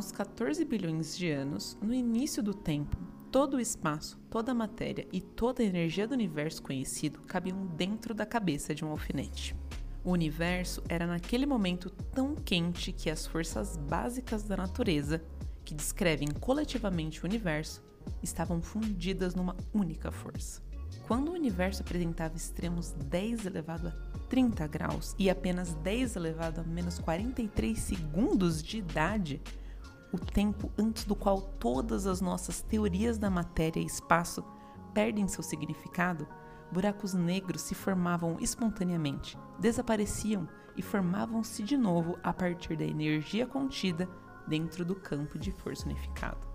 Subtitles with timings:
[0.00, 2.96] Uns 14 bilhões de anos, no início do tempo,
[3.30, 8.14] todo o espaço, toda a matéria e toda a energia do universo conhecido cabiam dentro
[8.14, 9.54] da cabeça de um alfinete.
[10.02, 15.22] O universo era naquele momento tão quente que as forças básicas da natureza,
[15.66, 17.82] que descrevem coletivamente o universo,
[18.22, 20.62] estavam fundidas numa única força.
[21.06, 26.64] Quando o universo apresentava extremos 10 elevado a 30 graus e apenas 10 elevado a
[26.64, 29.42] menos 43 segundos de idade,
[30.12, 34.44] o tempo antes do qual todas as nossas teorias da matéria e espaço
[34.92, 36.26] perdem seu significado,
[36.70, 44.08] buracos negros se formavam espontaneamente, desapareciam e formavam-se de novo a partir da energia contida
[44.46, 46.48] dentro do campo de força unificado.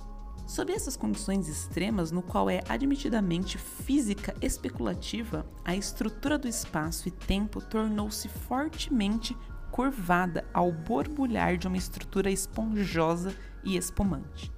[0.45, 7.11] Sob essas condições extremas, no qual é admitidamente física especulativa, a estrutura do espaço e
[7.11, 9.35] tempo tornou-se fortemente
[9.75, 14.49] curvada ao borbulhar de uma estrutura esponjosa e espumante.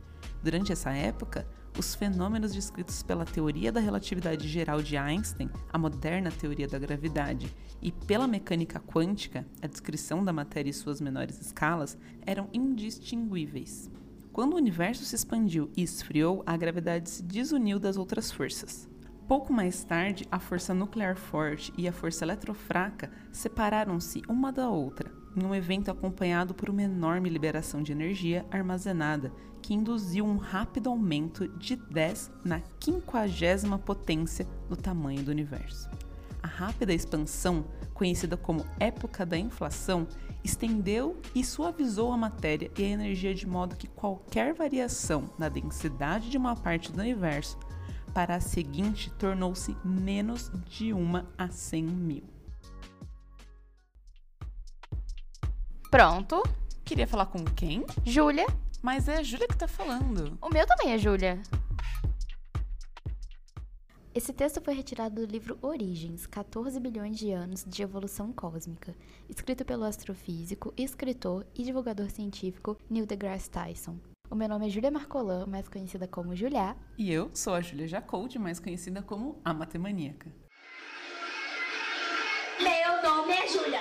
[0.44, 6.30] Durante essa época, os fenômenos descritos pela teoria da relatividade geral de Einstein, a moderna
[6.30, 7.52] teoria da gravidade,
[7.82, 13.90] e pela mecânica quântica, a descrição da matéria e suas menores escalas, eram indistinguíveis.
[14.31, 18.88] Quando o universo se expandiu e esfriou, a gravidade se desuniu das outras forças.
[19.28, 25.11] Pouco mais tarde, a força nuclear forte e a força eletrofraca separaram-se uma da outra,
[25.36, 30.89] em um evento acompanhado por uma enorme liberação de energia armazenada, que induziu um rápido
[30.89, 35.89] aumento de 10 na quinquagésima potência do tamanho do universo.
[36.41, 40.08] A rápida expansão, conhecida como época da inflação,
[40.41, 46.30] estendeu e suavizou a matéria e a energia de modo que qualquer variação na densidade
[46.30, 47.59] de uma parte do universo
[48.18, 52.24] para a seguinte tornou-se menos de uma a 100 mil.
[55.91, 56.41] Pronto.
[56.84, 57.86] Queria falar com quem?
[58.03, 58.47] Júlia.
[58.81, 60.36] Mas é a Júlia que tá falando.
[60.41, 61.40] O meu também é Júlia.
[64.16, 68.96] Esse texto foi retirado do livro Origens, 14 bilhões de anos de evolução cósmica,
[69.30, 74.00] escrito pelo astrofísico, escritor e divulgador científico Neil deGrasse Tyson.
[74.30, 76.76] O meu nome é Júlia Marcolan, mais conhecida como Julia.
[76.98, 80.30] E eu sou a Júlia Jacold, mais conhecida como a Matemaníaca.
[82.60, 83.80] Meu nome é Júlia.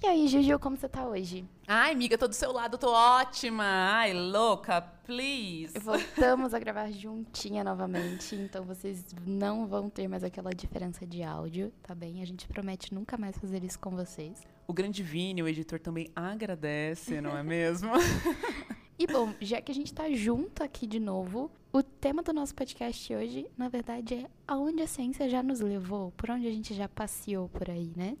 [0.00, 1.44] E aí, Juju, como você tá hoje?
[1.66, 3.64] Ai, amiga, tô do seu lado, tô ótima.
[3.64, 5.76] Ai, louca, please.
[5.80, 11.72] Voltamos a gravar juntinha novamente, então vocês não vão ter mais aquela diferença de áudio,
[11.82, 12.22] tá bem?
[12.22, 14.40] A gente promete nunca mais fazer isso com vocês.
[14.68, 17.90] O grande Vini, o editor, também agradece, não é mesmo?
[18.96, 22.54] E bom, já que a gente tá junto aqui de novo, o tema do nosso
[22.54, 26.72] podcast hoje, na verdade, é aonde a ciência já nos levou, por onde a gente
[26.72, 28.16] já passeou por aí, né?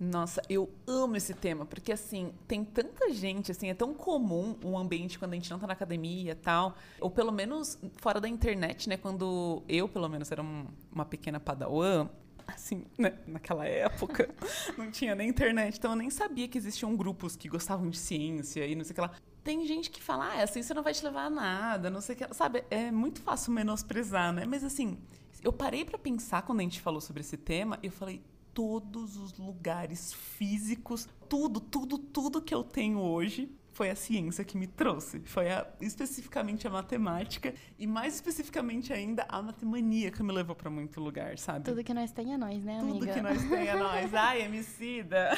[0.00, 4.78] Nossa, eu amo esse tema, porque assim, tem tanta gente, assim, é tão comum um
[4.78, 8.26] ambiente quando a gente não tá na academia e tal, ou pelo menos fora da
[8.26, 12.08] internet, né, quando eu, pelo menos, era um, uma pequena padawan,
[12.46, 14.34] assim, né, naquela época,
[14.78, 18.66] não tinha nem internet, então eu nem sabia que existiam grupos que gostavam de ciência
[18.66, 19.10] e não sei o que lá.
[19.44, 22.14] Tem gente que fala, ah, a ciência não vai te levar a nada, não sei
[22.14, 22.64] o que, sabe?
[22.70, 24.46] É muito fácil menosprezar, né?
[24.46, 24.98] Mas assim,
[25.42, 28.22] eu parei para pensar quando a gente falou sobre esse tema, e eu falei,
[28.60, 34.54] todos os lugares físicos, tudo, tudo, tudo que eu tenho hoje foi a ciência que
[34.54, 35.20] me trouxe.
[35.20, 40.68] Foi a, especificamente a matemática e mais especificamente ainda a matemania que me levou para
[40.68, 41.64] muito lugar, sabe?
[41.64, 43.14] Tudo que nós tem é nós, né, Tudo amiga?
[43.14, 44.12] que nós tem é nós.
[44.12, 45.30] Ai, emicida.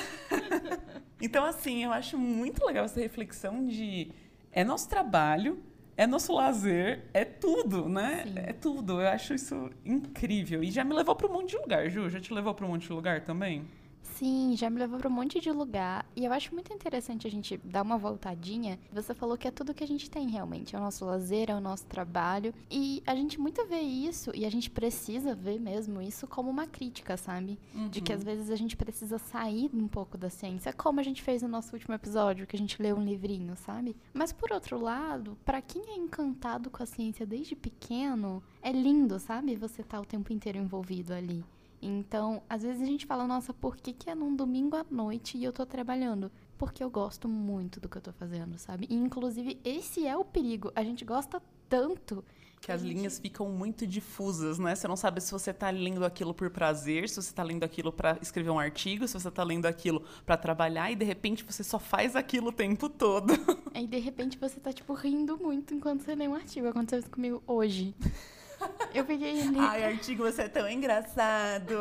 [1.22, 4.10] então, assim, eu acho muito legal essa reflexão de
[4.50, 5.62] é nosso trabalho,
[5.96, 8.24] é nosso lazer, é tudo, né?
[8.24, 8.34] Sim.
[8.36, 9.00] É tudo.
[9.00, 10.62] Eu acho isso incrível.
[10.62, 12.08] E já me levou para um monte de lugar, Ju.
[12.08, 13.64] Já te levou para um monte de lugar também?
[14.02, 16.04] Sim, já me levou para um monte de lugar.
[16.14, 18.78] E eu acho muito interessante a gente dar uma voltadinha.
[18.92, 20.74] Você falou que é tudo que a gente tem realmente.
[20.74, 22.54] É o nosso lazer, é o nosso trabalho.
[22.70, 26.66] E a gente muito vê isso, e a gente precisa ver mesmo isso como uma
[26.66, 27.58] crítica, sabe?
[27.90, 31.22] De que às vezes a gente precisa sair um pouco da ciência, como a gente
[31.22, 33.96] fez no nosso último episódio, que a gente leu um livrinho, sabe?
[34.12, 39.18] Mas por outro lado, para quem é encantado com a ciência desde pequeno, é lindo,
[39.18, 39.56] sabe?
[39.56, 41.44] Você tá o tempo inteiro envolvido ali.
[41.82, 45.36] Então, às vezes a gente fala, nossa, por que, que é num domingo à noite
[45.36, 46.30] e eu tô trabalhando?
[46.56, 48.86] Porque eu gosto muito do que eu tô fazendo, sabe?
[48.88, 50.70] E, inclusive, esse é o perigo.
[50.76, 52.24] A gente gosta tanto.
[52.60, 54.76] Que as linhas ficam muito difusas, né?
[54.76, 57.92] Você não sabe se você tá lendo aquilo por prazer, se você tá lendo aquilo
[57.92, 61.64] para escrever um artigo, se você tá lendo aquilo para trabalhar e de repente você
[61.64, 63.32] só faz aquilo o tempo todo.
[63.74, 66.68] Aí, de repente, você tá, tipo, rindo muito enquanto você lê um artigo.
[66.68, 67.96] Aconteceu isso comigo hoje.
[68.94, 69.58] Eu fiquei rindo.
[69.60, 71.74] Ai, artigo, você é tão engraçado.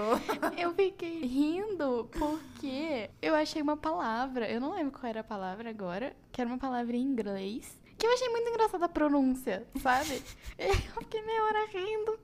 [0.57, 5.69] Eu fiquei rindo porque eu achei uma palavra, eu não lembro qual era a palavra
[5.69, 10.23] agora, que era uma palavra em inglês, que eu achei muito engraçada a pronúncia, sabe?
[10.57, 12.19] Eu fiquei meia hora rindo.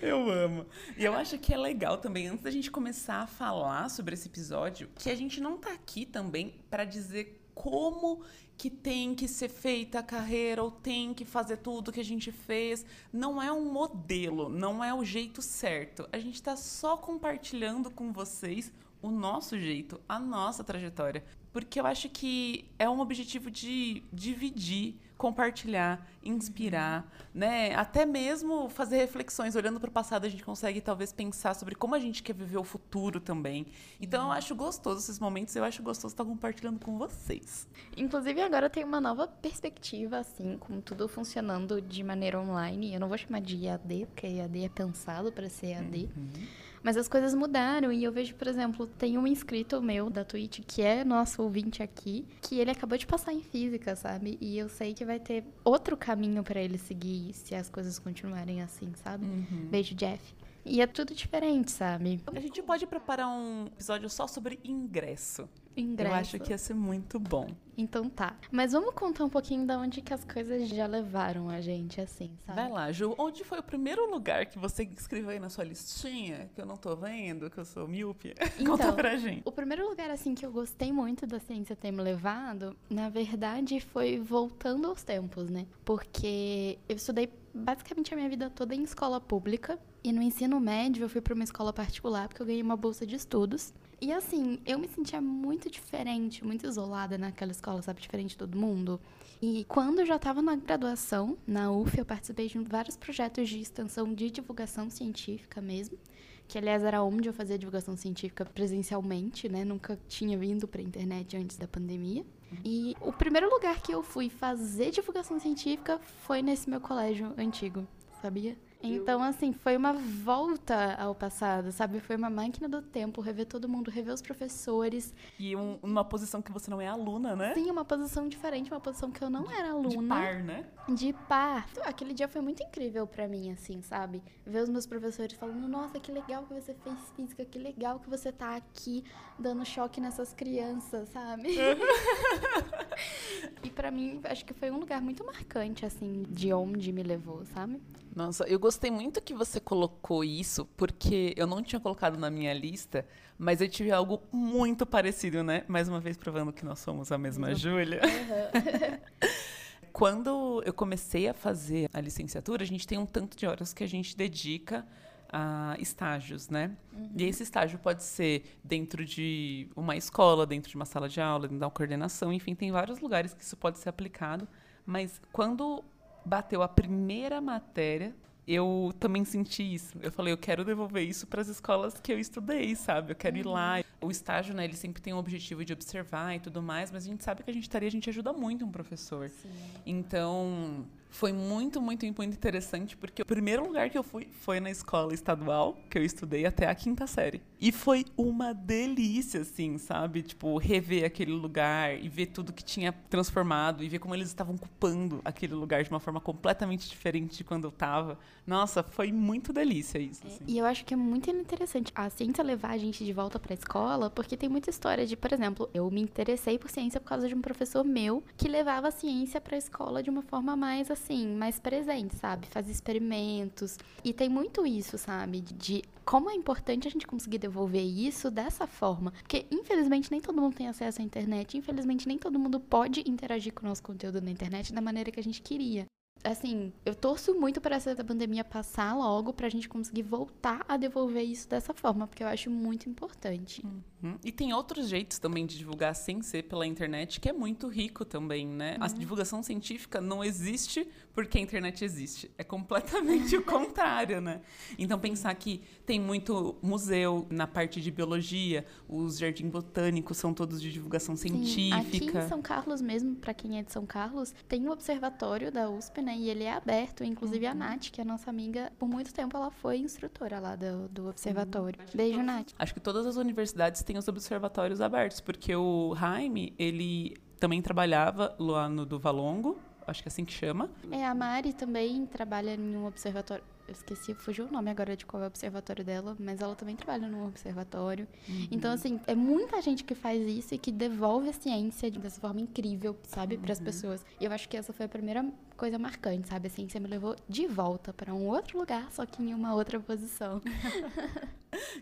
[0.00, 0.66] Eu amo.
[0.96, 4.28] E eu acho que é legal também, antes da gente começar a falar sobre esse
[4.28, 8.20] episódio, que a gente não tá aqui também para dizer como
[8.56, 12.30] que tem que ser feita a carreira ou tem que fazer tudo que a gente
[12.30, 12.84] fez.
[13.10, 16.06] Não é um modelo, não é o jeito certo.
[16.12, 18.70] A gente está só compartilhando com vocês
[19.02, 21.24] o nosso jeito, a nossa trajetória.
[21.56, 27.74] Porque eu acho que é um objetivo de dividir compartilhar, inspirar, né?
[27.74, 29.56] Até mesmo fazer reflexões.
[29.56, 32.58] Olhando para o passado, a gente consegue talvez pensar sobre como a gente quer viver
[32.58, 33.66] o futuro também.
[33.98, 35.56] Então, eu acho gostoso esses momentos.
[35.56, 37.66] Eu acho gostoso estar compartilhando com vocês.
[37.96, 42.92] Inclusive, agora tem uma nova perspectiva, assim, com tudo funcionando de maneira online.
[42.92, 46.10] Eu não vou chamar de EAD, porque EAD é pensado para ser EAD.
[46.14, 46.46] Uhum.
[46.82, 50.60] Mas as coisas mudaram e eu vejo, por exemplo, tem um inscrito meu da Twitch
[50.66, 54.38] que é nosso ouvinte aqui, que ele acabou de passar em física, sabe?
[54.40, 58.62] E eu sei que vai ter outro caminho para ele seguir se as coisas continuarem
[58.62, 59.24] assim, sabe?
[59.26, 59.68] Uhum.
[59.70, 60.34] Beijo, Jeff.
[60.64, 62.20] E é tudo diferente, sabe?
[62.26, 65.48] A gente pode preparar um episódio só sobre ingresso.
[65.76, 66.10] Ingresso.
[66.14, 67.48] Eu acho que ia ser muito bom.
[67.76, 68.34] Então tá.
[68.50, 72.30] Mas vamos contar um pouquinho da onde que as coisas já levaram a gente, assim,
[72.46, 72.58] sabe?
[72.58, 73.14] Vai lá, Ju.
[73.18, 76.76] Onde foi o primeiro lugar que você escreveu aí na sua listinha, que eu não
[76.76, 78.34] tô vendo, que eu sou míope?
[78.58, 79.42] Então, Conta pra gente.
[79.44, 83.80] O primeiro lugar, assim, que eu gostei muito da ciência ter me levado, na verdade,
[83.80, 85.66] foi voltando aos tempos, né?
[85.84, 89.78] Porque eu estudei basicamente a minha vida toda em escola pública.
[90.02, 93.06] E no ensino médio eu fui para uma escola particular porque eu ganhei uma bolsa
[93.06, 93.74] de estudos.
[93.98, 98.00] E assim, eu me sentia muito diferente, muito isolada naquela escola, sabe?
[98.00, 99.00] Diferente de todo mundo.
[99.40, 103.58] E quando eu já estava na graduação, na UF, eu participei de vários projetos de
[103.58, 105.98] extensão de divulgação científica mesmo.
[106.46, 109.64] Que, aliás, era onde eu fazia divulgação científica presencialmente, né?
[109.64, 112.24] Nunca tinha vindo para a internet antes da pandemia.
[112.64, 117.86] E o primeiro lugar que eu fui fazer divulgação científica foi nesse meu colégio antigo,
[118.22, 118.56] sabia?
[118.82, 122.00] Então, assim, foi uma volta ao passado, sabe?
[122.00, 125.14] Foi uma máquina do tempo, rever todo mundo, rever os professores.
[125.38, 127.54] E um, uma posição que você não é aluna, né?
[127.54, 129.88] Sim, uma posição diferente, uma posição que eu não era aluna.
[129.88, 130.66] De par, né?
[130.88, 131.68] De par.
[131.84, 134.22] Aquele dia foi muito incrível para mim, assim, sabe?
[134.44, 138.08] Ver os meus professores falando, nossa, que legal que você fez física, que legal que
[138.08, 139.04] você tá aqui
[139.38, 141.48] dando choque nessas crianças, sabe?
[143.62, 147.44] e para mim, acho que foi um lugar muito marcante, assim, de onde me levou,
[147.46, 147.80] sabe?
[148.16, 152.54] Nossa, eu gostei muito que você colocou isso, porque eu não tinha colocado na minha
[152.54, 155.64] lista, mas eu tive algo muito parecido, né?
[155.68, 157.54] Mais uma vez provando que nós somos a mesma uhum.
[157.54, 158.00] Júlia.
[158.02, 159.28] Uhum.
[159.92, 163.84] Quando eu comecei a fazer a licenciatura, a gente tem um tanto de horas que
[163.84, 164.86] a gente dedica
[165.28, 166.74] a estágios, né?
[166.94, 167.10] Uhum.
[167.18, 171.48] E esse estágio pode ser dentro de uma escola, dentro de uma sala de aula,
[171.48, 174.48] dentro da coordenação, enfim, tem vários lugares que isso pode ser aplicado.
[174.86, 175.84] Mas quando
[176.26, 178.14] bateu a primeira matéria,
[178.46, 179.96] eu também senti isso.
[180.00, 183.12] Eu falei, eu quero devolver isso para as escolas que eu estudei, sabe?
[183.12, 183.40] Eu quero uhum.
[183.40, 183.84] ir lá.
[184.00, 187.08] O estágio, né, ele sempre tem o objetivo de observar e tudo mais, mas a
[187.08, 189.28] gente sabe que a gente estaria, a gente ajuda muito um professor.
[189.30, 189.48] Sim.
[189.84, 190.84] Então,
[191.16, 195.14] foi muito, muito, muito interessante, porque o primeiro lugar que eu fui foi na escola
[195.14, 197.40] estadual, que eu estudei até a quinta série.
[197.58, 200.20] E foi uma delícia, assim, sabe?
[200.20, 204.56] Tipo, rever aquele lugar e ver tudo que tinha transformado e ver como eles estavam
[204.56, 208.18] ocupando aquele lugar de uma forma completamente diferente de quando eu tava.
[208.46, 210.20] Nossa, foi muito delícia isso.
[210.22, 210.44] É, assim.
[210.46, 213.54] e eu acho que é muito interessante a ciência levar a gente de volta pra
[213.54, 217.26] escola, porque tem muita história de, por exemplo, eu me interessei por ciência por causa
[217.26, 221.05] de um professor meu que levava a ciência pra escola de uma forma mais assim
[221.06, 222.46] assim, mais presente, sabe?
[222.48, 223.78] Fazer experimentos.
[224.04, 225.40] E tem muito isso, sabe?
[225.40, 229.12] De como é importante a gente conseguir devolver isso dessa forma.
[229.12, 231.56] Porque, infelizmente, nem todo mundo tem acesso à internet.
[231.56, 235.20] Infelizmente, nem todo mundo pode interagir com o nosso conteúdo na internet da maneira que
[235.20, 235.86] a gente queria
[236.24, 241.22] assim, eu torço muito para essa pandemia passar logo pra gente conseguir voltar a devolver
[241.22, 243.64] isso dessa forma, porque eu acho muito importante.
[244.02, 244.18] Uhum.
[244.24, 248.04] E tem outros jeitos também de divulgar sem ser pela internet, que é muito rico
[248.04, 248.76] também, né?
[248.76, 248.84] Uhum.
[248.84, 252.30] A divulgação científica não existe porque a internet existe.
[252.36, 254.40] É completamente o contrário, né?
[254.78, 260.60] Então pensar que tem muito museu na parte de biologia, os jardins botânicos são todos
[260.60, 261.46] de divulgação científica.
[261.46, 262.08] Sim.
[262.08, 265.50] Aqui em São Carlos mesmo, para quem é de São Carlos, tem o um observatório
[265.50, 266.16] da USP, né?
[266.16, 267.04] E ele é aberto.
[267.04, 267.52] Inclusive uhum.
[267.52, 270.88] a Nath, que é a nossa amiga, por muito tempo ela foi instrutora lá do,
[270.88, 271.78] do observatório.
[271.80, 271.86] Uhum.
[271.94, 272.52] Beijo, Nath.
[272.58, 278.34] Acho que todas as universidades têm os observatórios abertos, porque o Jaime, ele também trabalhava
[278.38, 280.70] lá no do Valongo, acho que é assim que chama.
[280.90, 283.44] É, a Mari também trabalha em um observatório.
[283.68, 286.76] Eu esqueci, fugiu o nome agora de qual é o observatório dela, mas ela também
[286.76, 288.06] trabalha num observatório.
[288.28, 288.48] Uhum.
[288.50, 292.40] Então, assim, é muita gente que faz isso e que devolve a ciência dessa forma
[292.40, 293.64] incrível, sabe, para as Uhum.
[293.64, 294.04] pessoas.
[294.20, 295.24] E eu acho que essa foi a primeira
[295.56, 296.46] coisa marcante, sabe?
[296.46, 299.80] A ciência me levou de volta para um outro lugar, só que em uma outra
[299.80, 300.40] posição.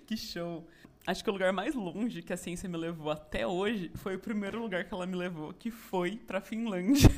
[0.07, 0.64] Que show!
[1.07, 4.19] Acho que o lugar mais longe que a ciência me levou até hoje foi o
[4.19, 7.11] primeiro lugar que ela me levou, que foi pra Finlândia.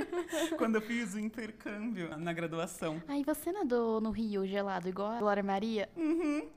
[0.56, 3.02] Quando eu fiz o intercâmbio na graduação.
[3.06, 5.88] Aí você nadou no rio gelado igual a Glória Maria?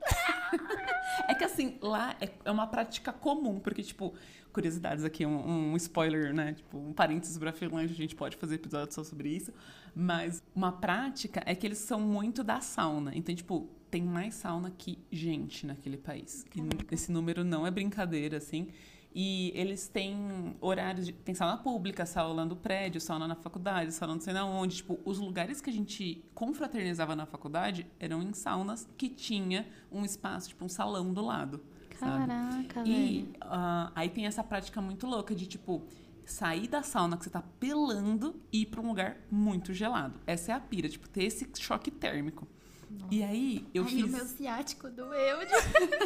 [1.26, 4.14] É que assim, lá é, é uma prática comum, porque, tipo,
[4.52, 6.54] curiosidades aqui, um, um spoiler, né?
[6.54, 9.52] Tipo, um parênteses pra Finlândia, a gente pode fazer episódio só sobre isso.
[9.94, 13.12] Mas uma prática é que eles são muito da sauna.
[13.14, 16.44] Então, tipo, tem mais sauna que gente naquele país.
[16.54, 18.68] E esse número não é brincadeira, assim.
[19.14, 21.12] E eles têm horários de.
[21.12, 24.76] Tem sauna pública, sauna do prédio, sauna na faculdade, sauna não sei na onde.
[24.76, 30.04] Tipo, os lugares que a gente confraternizava na faculdade eram em saunas que tinha um
[30.04, 31.60] espaço, tipo, um salão do lado.
[31.98, 32.26] sabe?
[32.26, 33.28] Caraca, E velho.
[33.40, 35.82] ah, aí tem essa prática muito louca de, tipo,
[36.24, 40.20] sair da sauna que você tá pelando e ir pra um lugar muito gelado.
[40.26, 42.46] Essa é a pira, tipo, ter esse choque térmico.
[43.10, 44.04] E aí eu Ai, fiz.
[44.04, 45.38] o meu ciático doeu.
[45.40, 45.52] De...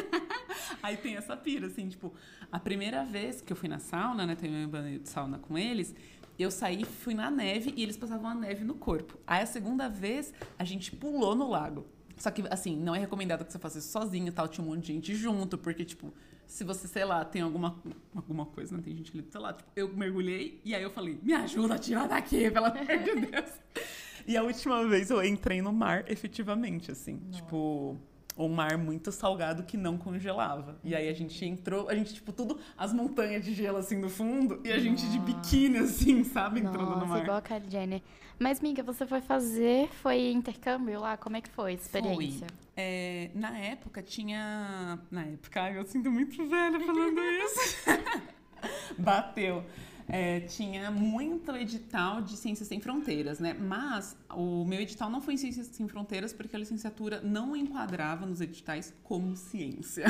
[0.82, 2.12] Aí tem essa pira, assim, tipo,
[2.50, 5.56] a primeira vez que eu fui na sauna, né, tem meu banho de sauna com
[5.56, 5.94] eles,
[6.38, 9.16] eu saí, fui na neve e eles passavam a neve no corpo.
[9.26, 11.86] Aí a segunda vez, a gente pulou no lago.
[12.16, 14.70] Só que, assim, não é recomendado que você faça isso sozinho e tal, tinha um
[14.70, 16.12] monte de gente junto, porque, tipo,
[16.46, 17.80] se você, sei lá, tem alguma,
[18.14, 20.90] alguma coisa, né, tem gente ali do seu lado, tipo, eu mergulhei e aí eu
[20.90, 23.50] falei, me ajuda a tirar daqui, pelo amor de Deus.
[24.26, 27.96] E a última vez eu entrei no mar, efetivamente, assim, tipo,
[28.36, 30.78] um mar muito salgado que não congelava.
[30.82, 34.08] E aí a gente entrou, a gente, tipo, tudo, as montanhas de gelo assim no
[34.08, 37.22] fundo, e a gente de biquíni, assim, sabe, entrando no Nossa, mar.
[37.22, 38.02] igual a Kylie Jenner.
[38.38, 41.16] Mas, Miga, você foi fazer, foi intercâmbio lá?
[41.16, 42.46] Como é que foi a experiência?
[42.76, 44.98] É, na época tinha.
[45.10, 47.76] Na época, ai, eu sinto muito velha falando isso.
[48.98, 49.64] Bateu.
[50.12, 53.54] É, tinha muito edital de Ciências Sem Fronteiras, né?
[53.54, 58.26] Mas o meu edital não foi em Ciências Sem Fronteiras porque a licenciatura não enquadrava
[58.26, 60.04] nos editais como ciência.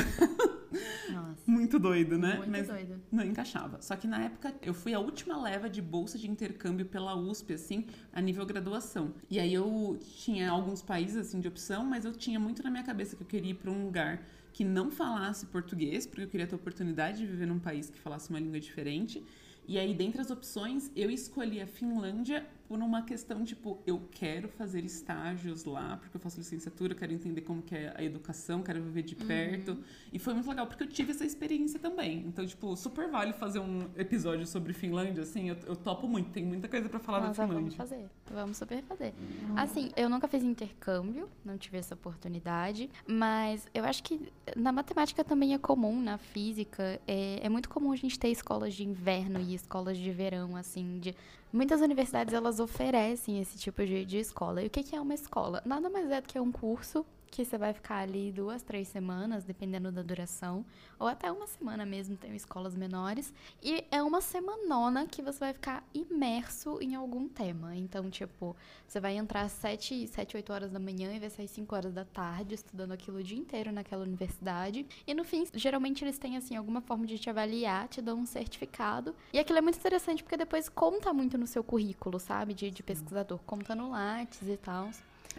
[1.09, 2.35] Nossa, Muito doido, né?
[2.35, 3.01] muito Mas doido.
[3.09, 3.81] não encaixava.
[3.81, 7.53] Só que na época eu fui a última leva de bolsa de intercâmbio pela USP,
[7.53, 9.13] assim, a nível graduação.
[9.29, 12.83] E aí eu tinha alguns países, assim, de opção, mas eu tinha muito na minha
[12.83, 16.45] cabeça que eu queria ir para um lugar que não falasse português, porque eu queria
[16.45, 19.23] ter a oportunidade de viver num país que falasse uma língua diferente.
[19.67, 24.47] E aí, dentre as opções, eu escolhi a Finlândia por uma questão, tipo, eu quero
[24.47, 28.81] fazer estágios lá, porque eu faço licenciatura, quero entender como que é a educação, quero
[28.81, 29.77] viver de perto.
[30.11, 32.25] E foi muito legal, porque eu tive essa experiência também.
[32.25, 36.43] Então, tipo, super vale fazer um episódio sobre Finlândia, assim, eu, eu topo muito, tem
[36.43, 37.77] muita coisa pra falar Nossa, da vamos Finlândia.
[37.77, 38.09] fazer.
[38.33, 39.13] Vamos super fazer.
[39.55, 45.23] Assim, eu nunca fiz intercâmbio, não tive essa oportunidade, mas eu acho que na matemática
[45.23, 49.39] também é comum, na física, é, é muito comum a gente ter escolas de inverno
[49.39, 51.15] e escolas de verão, assim, de...
[51.53, 54.63] Muitas universidades, elas oferecem esse tipo de, de escola.
[54.63, 55.61] E o que, que é uma escola?
[55.63, 59.43] Nada mais é do que um curso que você vai ficar ali duas, três semanas,
[59.43, 60.63] dependendo da duração,
[60.99, 65.51] ou até uma semana mesmo, tem escolas menores, e é uma semanona que você vai
[65.51, 67.75] ficar imerso em algum tema.
[67.75, 68.55] Então, tipo,
[68.87, 71.91] você vai entrar às 7, 7 8 horas da manhã e vai sair 5 horas
[71.91, 74.85] da tarde, estudando aquilo o dia inteiro naquela universidade.
[75.07, 78.27] E no fim, geralmente eles têm, assim, alguma forma de te avaliar, te dão um
[78.27, 79.15] certificado.
[79.33, 82.53] E aquilo é muito interessante porque depois conta muito no seu currículo, sabe?
[82.53, 84.91] De, de pesquisador, conta no Lattes e tal.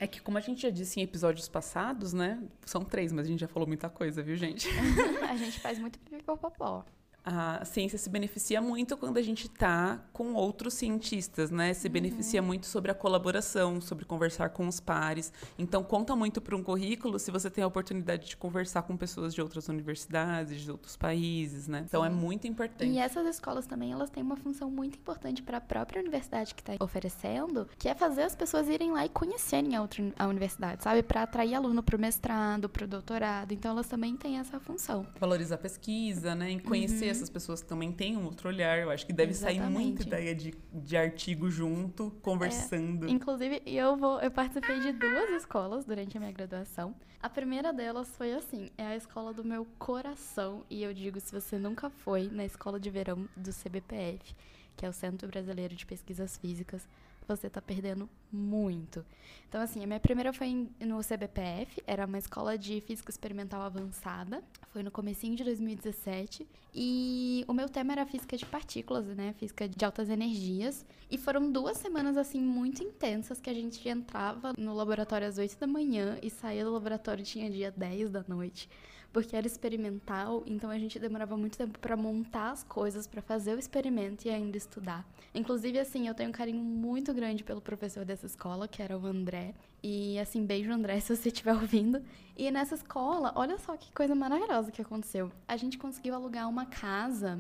[0.05, 2.39] É que, como a gente já disse em episódios passados, né?
[2.67, 4.69] São três, mas a gente já falou muita coisa, viu, gente?
[5.27, 6.85] a gente faz muito pipipopopó.
[7.25, 11.73] A ciência se beneficia muito quando a gente está com outros cientistas, né?
[11.73, 15.33] Se beneficia muito sobre a colaboração, sobre conversar com os pares.
[15.59, 19.33] Então, conta muito para um currículo se você tem a oportunidade de conversar com pessoas
[19.33, 21.85] de outras universidades, de outros países, né?
[21.87, 22.91] Então, é muito importante.
[22.91, 26.61] E essas escolas também, elas têm uma função muito importante para a própria universidade que
[26.61, 30.83] está oferecendo, que é fazer as pessoas irem lá e conhecerem a outra a universidade,
[30.83, 31.03] sabe?
[31.03, 33.53] Para atrair aluno para o mestrado, para o doutorado.
[33.53, 35.07] Então, elas também têm essa função.
[35.19, 36.51] Valorizar a pesquisa, né?
[36.51, 38.79] E conhecer essas pessoas também têm um outro olhar.
[38.79, 40.07] Eu acho que deve sair muita Exatamente.
[40.07, 43.09] ideia de, de artigo junto, conversando.
[43.09, 46.95] Inclusive, eu vou, eu participei de duas escolas durante a minha graduação.
[47.23, 51.33] A primeira delas foi assim, é a escola do meu coração, e eu digo se
[51.33, 54.35] você nunca foi na escola de verão do CBPF,
[54.77, 56.87] que é o Centro Brasileiro de Pesquisas Físicas,
[57.27, 59.05] você tá perdendo muito.
[59.49, 64.43] Então, assim, a minha primeira foi no CBPF, era uma escola de física experimental avançada,
[64.71, 69.69] foi no comecinho de 2017, e o meu tema era física de partículas, né, física
[69.69, 74.75] de altas energias, e foram duas semanas, assim, muito intensas, que a gente entrava no
[74.75, 78.69] laboratório às 8 da manhã e saía do laboratório tinha dia 10 da noite
[79.15, 83.55] porque era experimental, então a gente demorava muito tempo para montar as coisas, para fazer
[83.55, 85.07] o experimento e ainda estudar.
[85.33, 89.07] Inclusive, assim, eu tenho um carinho muito grande pelo professor dessa escola, que era o
[89.07, 89.55] André.
[89.81, 92.03] E, assim, beijo, André, se você estiver ouvindo.
[92.37, 95.31] E nessa escola, olha só que coisa maravilhosa que aconteceu.
[95.47, 97.39] A gente conseguiu alugar uma casa.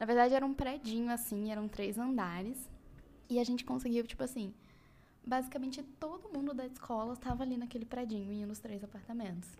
[0.00, 2.70] Na verdade, era um predinho, assim, eram três andares.
[3.28, 4.54] E a gente conseguiu, tipo assim,
[5.26, 9.50] basicamente todo mundo da escola estava ali naquele predinho, em um dos três apartamentos.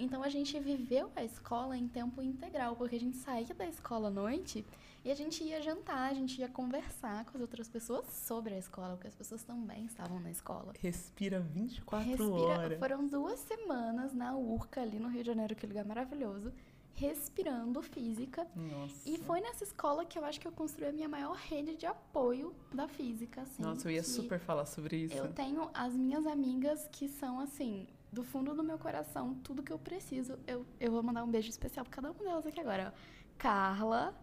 [0.00, 4.08] Então a gente viveu a escola em tempo integral, porque a gente saía da escola
[4.08, 4.64] à noite
[5.04, 8.58] e a gente ia jantar, a gente ia conversar com as outras pessoas sobre a
[8.58, 10.72] escola, porque as pessoas também estavam na escola.
[10.78, 12.78] Respira 24 Respira, horas.
[12.78, 16.50] Foram duas semanas na URCA, ali no Rio de Janeiro, aquele lugar maravilhoso,
[16.94, 18.46] respirando física.
[18.54, 19.08] Nossa.
[19.08, 21.86] E foi nessa escola que eu acho que eu construí a minha maior rede de
[21.86, 23.62] apoio da física, assim.
[23.62, 25.14] Nossa, eu ia que super falar sobre isso.
[25.14, 29.72] Eu tenho as minhas amigas que são, assim, do fundo do meu coração, tudo que
[29.72, 30.38] eu preciso.
[30.46, 32.92] Eu, eu vou mandar um beijo especial pra cada uma delas aqui agora.
[32.94, 33.20] Ó.
[33.38, 34.14] Carla,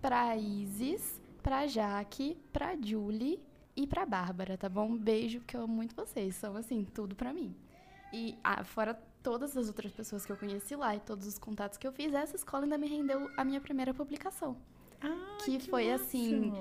[0.00, 3.40] pra Isis, pra Jaque, pra Julie
[3.76, 4.90] e pra Bárbara, tá bom?
[4.90, 6.34] Um beijo, que eu amo muito vocês.
[6.36, 7.54] São, assim, tudo pra mim.
[8.12, 11.76] E ah, fora todas as outras pessoas que eu conheci lá e todos os contatos
[11.76, 14.56] que eu fiz, essa escola ainda me rendeu a minha primeira publicação.
[15.00, 16.52] Ah, que foi, assim,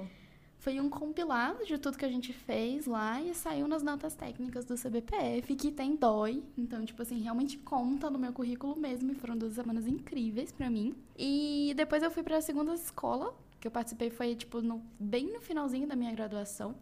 [0.66, 4.66] Foi um compilado de tudo que a gente fez lá e saiu nas notas técnicas
[4.66, 6.44] do CBPF, que tem DOI.
[6.58, 9.12] Então, tipo assim, realmente conta no meu currículo mesmo.
[9.12, 10.96] E foram duas semanas incríveis pra mim.
[11.16, 13.32] E depois eu fui pra segunda escola,
[13.62, 16.74] que eu participei foi, tipo, no, bem no finalzinho da minha graduação.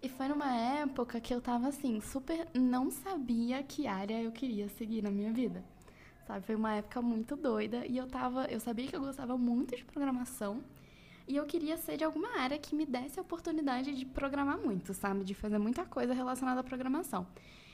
[0.00, 2.46] E foi numa época que eu tava assim, super.
[2.54, 5.64] Não sabia que área eu queria seguir na minha vida.
[6.28, 6.46] Sabe?
[6.46, 7.84] Foi uma época muito doida.
[7.88, 8.44] E eu tava.
[8.44, 10.62] Eu sabia que eu gostava muito de programação.
[11.32, 14.92] E eu queria ser de alguma área que me desse a oportunidade de programar muito,
[14.92, 15.24] sabe?
[15.24, 17.26] De fazer muita coisa relacionada à programação.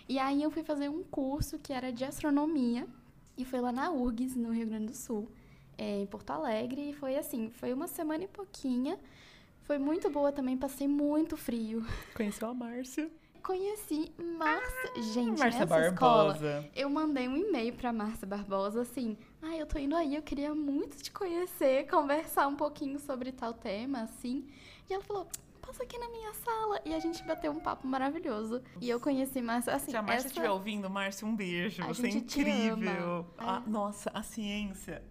[0.09, 2.87] E aí eu fui fazer um curso que era de astronomia.
[3.37, 5.29] E foi lá na URGS, no Rio Grande do Sul,
[5.77, 6.91] é, em Porto Alegre.
[6.91, 8.97] E foi assim, foi uma semana e pouquinha.
[9.63, 11.85] Foi muito boa também, passei muito frio.
[12.15, 13.11] Conheceu a Márcia.
[13.49, 15.03] Conheci Márcia.
[15.15, 16.69] Gente, Márcia nessa escola, Barbosa.
[16.77, 20.55] eu mandei um e-mail pra Márcia Barbosa assim: Ah, eu tô indo aí, eu queria
[20.55, 24.47] muito te conhecer, conversar um pouquinho sobre tal tema, assim.
[24.91, 25.27] E ela falou:
[25.63, 26.79] Passa aqui na minha sala.
[26.85, 28.61] E a gente bateu um papo maravilhoso.
[28.83, 29.93] E eu conheci Márcia, assim.
[29.93, 30.27] Se a Márcia essa...
[30.29, 31.83] estiver ouvindo, Márcia, um beijo.
[31.83, 33.21] A Você é incrível.
[33.21, 33.27] ama.
[33.39, 33.71] Ah, É.
[33.71, 35.03] nossa, a ciência.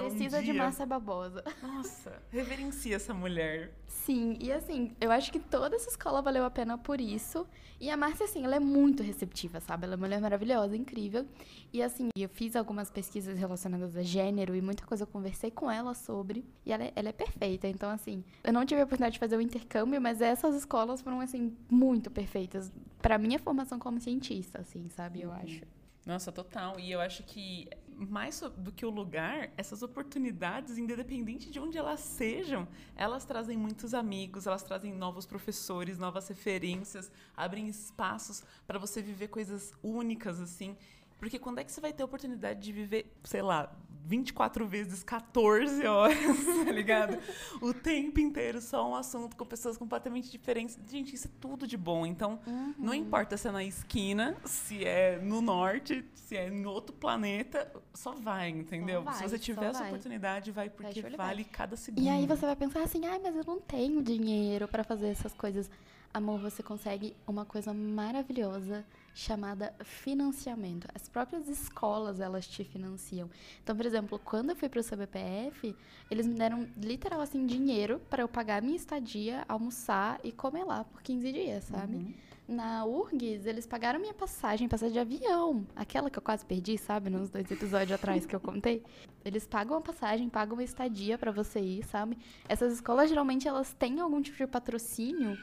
[0.00, 1.44] Um Precisa de dia- Márcia Barbosa.
[1.62, 3.72] Nossa, reverencia essa mulher.
[3.86, 7.46] Sim, e assim, eu acho que toda essa escola valeu a pena por isso.
[7.78, 9.84] E a Márcia, assim, ela é muito receptiva, sabe?
[9.84, 11.26] Ela é uma mulher maravilhosa, incrível.
[11.72, 15.70] E assim, eu fiz algumas pesquisas relacionadas a gênero e muita coisa eu conversei com
[15.70, 16.44] ela sobre.
[16.64, 17.66] E ela é, ela é perfeita.
[17.68, 21.20] Então, assim, eu não tive a oportunidade de fazer o intercâmbio, mas essas escolas foram,
[21.20, 25.20] assim, muito perfeitas pra minha formação como cientista, assim, sabe?
[25.22, 25.62] Eu acho.
[26.06, 26.78] Nossa, total.
[26.80, 32.00] E eu acho que mais do que o lugar, essas oportunidades, independente de onde elas
[32.00, 39.00] sejam, elas trazem muitos amigos, elas trazem novos professores, novas referências, abrem espaços para você
[39.00, 40.76] viver coisas únicas assim.
[41.22, 43.72] Porque quando é que você vai ter a oportunidade de viver, sei lá,
[44.06, 46.18] 24 vezes 14 horas,
[46.66, 47.16] tá ligado?
[47.60, 50.76] o tempo inteiro só um assunto com pessoas completamente diferentes.
[50.90, 52.04] Gente, isso é tudo de bom.
[52.04, 52.40] Então,
[52.76, 57.72] não importa se é na esquina, se é no norte, se é em outro planeta,
[57.94, 59.04] só vai, entendeu?
[59.04, 59.90] vai, se você tiver essa vai.
[59.90, 61.12] oportunidade, vai porque vai.
[61.12, 62.04] vale cada segundo.
[62.04, 65.32] E aí você vai pensar assim, ai, mas eu não tenho dinheiro pra fazer essas
[65.32, 65.70] coisas.
[66.14, 70.86] Amor, você consegue uma coisa maravilhosa chamada financiamento.
[70.94, 73.30] As próprias escolas, elas te financiam.
[73.62, 75.74] Então, por exemplo, quando eu fui pro CBPF,
[76.10, 80.64] eles me deram literal assim dinheiro pra eu pagar a minha estadia, almoçar e comer
[80.64, 81.96] lá por 15 dias, sabe?
[81.96, 82.14] Uhum.
[82.46, 85.66] Na URGS, eles pagaram minha passagem, passagem de avião.
[85.74, 87.08] Aquela que eu quase perdi, sabe?
[87.08, 88.84] Nos dois episódios atrás que eu contei.
[89.24, 92.18] Eles pagam a passagem, pagam a estadia pra você ir, sabe?
[92.46, 95.38] Essas escolas, geralmente, elas têm algum tipo de patrocínio.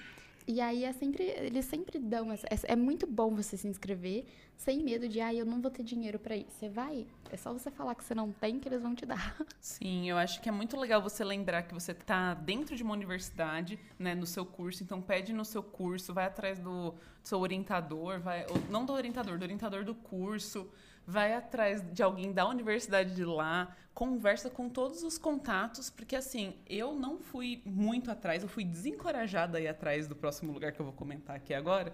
[0.51, 2.31] E aí, é sempre, eles sempre dão...
[2.31, 4.25] Essa, é é muito bom você se inscrever
[4.57, 6.47] sem medo de, ah, eu não vou ter dinheiro pra ir.
[6.49, 9.37] Você vai, é só você falar que você não tem que eles vão te dar.
[9.61, 12.93] Sim, eu acho que é muito legal você lembrar que você está dentro de uma
[12.93, 18.19] universidade, né, no seu curso, então pede no seu curso, vai atrás do seu orientador,
[18.19, 20.67] vai, ou- não do orientador, do orientador do curso,
[21.05, 26.55] vai atrás de alguém da universidade de lá, conversa com todos os contatos, porque assim,
[26.67, 30.85] eu não fui muito atrás, eu fui desencorajada aí atrás do próximo lugar que eu
[30.85, 31.93] vou comentar aqui agora.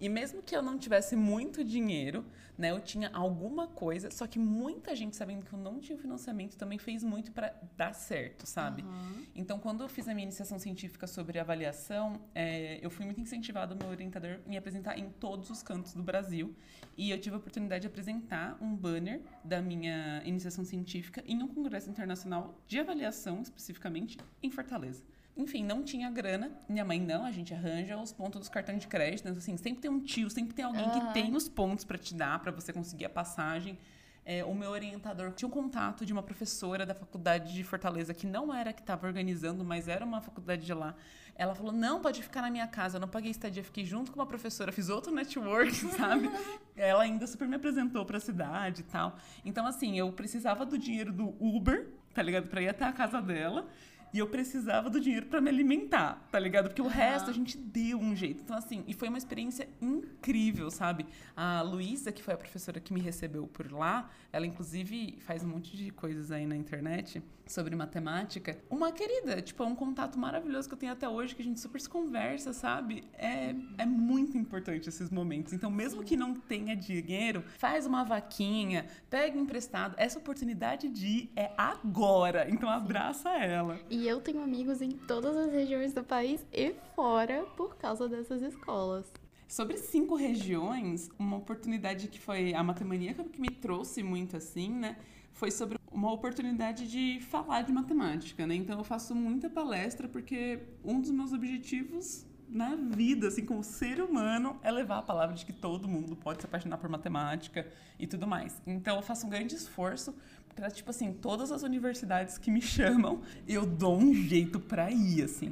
[0.00, 2.24] E mesmo que eu não tivesse muito dinheiro,
[2.56, 6.56] né, eu tinha alguma coisa, só que muita gente sabendo que eu não tinha financiamento
[6.56, 8.82] também fez muito para dar certo, sabe?
[8.82, 9.24] Uhum.
[9.34, 13.74] Então, quando eu fiz a minha iniciação científica sobre avaliação, é, eu fui muito incentivado
[13.74, 16.54] meu orientador em apresentar em todos os cantos do Brasil.
[16.98, 21.48] E eu tive a oportunidade de apresentar um banner da minha iniciação científica em um
[21.48, 25.02] congresso internacional de avaliação, especificamente, em Fortaleza.
[25.36, 26.52] Enfim, não tinha grana.
[26.68, 29.26] Minha mãe não, a gente arranja os pontos dos cartões de crédito.
[29.26, 32.14] Então, assim, sempre tem um tio, sempre tem alguém que tem os pontos para te
[32.14, 33.78] dar, para você conseguir a passagem.
[34.24, 38.26] É, o meu orientador tinha um contato de uma professora da faculdade de Fortaleza, que
[38.26, 40.94] não era que estava organizando, mas era uma faculdade de lá.
[41.34, 42.98] Ela falou: não, pode ficar na minha casa.
[42.98, 46.30] Eu não paguei estadia, fiquei junto com uma professora, fiz outro network, sabe?
[46.76, 49.16] Ela ainda super me apresentou para a cidade e tal.
[49.44, 52.46] Então, assim, eu precisava do dinheiro do Uber, tá ligado?
[52.48, 53.66] Para ir até a casa dela.
[54.12, 56.68] E eu precisava do dinheiro para me alimentar, tá ligado?
[56.68, 56.90] Porque o uhum.
[56.90, 58.42] resto a gente deu um jeito.
[58.42, 61.06] Então, assim, e foi uma experiência incrível, sabe?
[61.36, 65.48] A Luísa, que foi a professora que me recebeu por lá, ela inclusive faz um
[65.48, 68.56] monte de coisas aí na internet sobre matemática.
[68.70, 71.58] Uma querida, tipo, é um contato maravilhoso que eu tenho até hoje, que a gente
[71.58, 73.04] super se conversa, sabe?
[73.14, 75.52] É, é muito importante esses momentos.
[75.52, 79.94] Então, mesmo que não tenha dinheiro, faz uma vaquinha, pega emprestado.
[79.98, 82.48] Essa oportunidade de ir é agora.
[82.48, 83.80] Então, abraça ela.
[83.90, 88.42] E eu tenho amigos em todas as regiões do país e fora por causa dessas
[88.42, 89.10] escolas.
[89.50, 94.96] Sobre cinco regiões, uma oportunidade que foi a matemaníaca que me trouxe muito assim, né?
[95.32, 98.54] Foi sobre uma oportunidade de falar de matemática, né?
[98.54, 104.00] Então eu faço muita palestra porque um dos meus objetivos na vida, assim, como ser
[104.00, 107.66] humano, é levar a palavra de que todo mundo pode se apaixonar por matemática
[107.98, 108.62] e tudo mais.
[108.64, 110.14] Então eu faço um grande esforço
[110.54, 115.24] para tipo assim, todas as universidades que me chamam, eu dou um jeito para ir,
[115.24, 115.50] assim.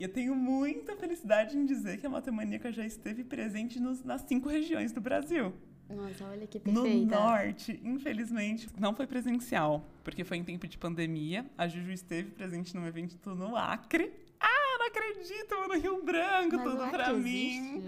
[0.00, 4.48] Eu tenho muita felicidade em dizer que a Matemaníaca já esteve presente nos, nas cinco
[4.48, 5.52] regiões do Brasil.
[5.90, 6.88] Nossa, olha que perfeita.
[6.88, 11.44] No norte, infelizmente, não foi presencial, porque foi em tempo de pandemia.
[11.58, 14.10] A Juju esteve presente num evento no Acre.
[14.40, 17.84] Ah, não acredito, no Rio Branco, Mas tudo pra mim.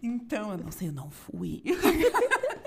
[0.00, 1.64] Então, eu não sei, eu não fui.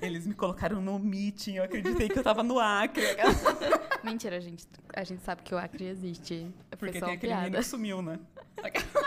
[0.00, 3.04] Eles me colocaram no meeting, eu acreditei que eu tava no Acre.
[4.02, 6.52] Mentira, a gente, a gente sabe que o Acre existe.
[6.76, 8.18] Foi Porque tem aquele menino que sumiu, né?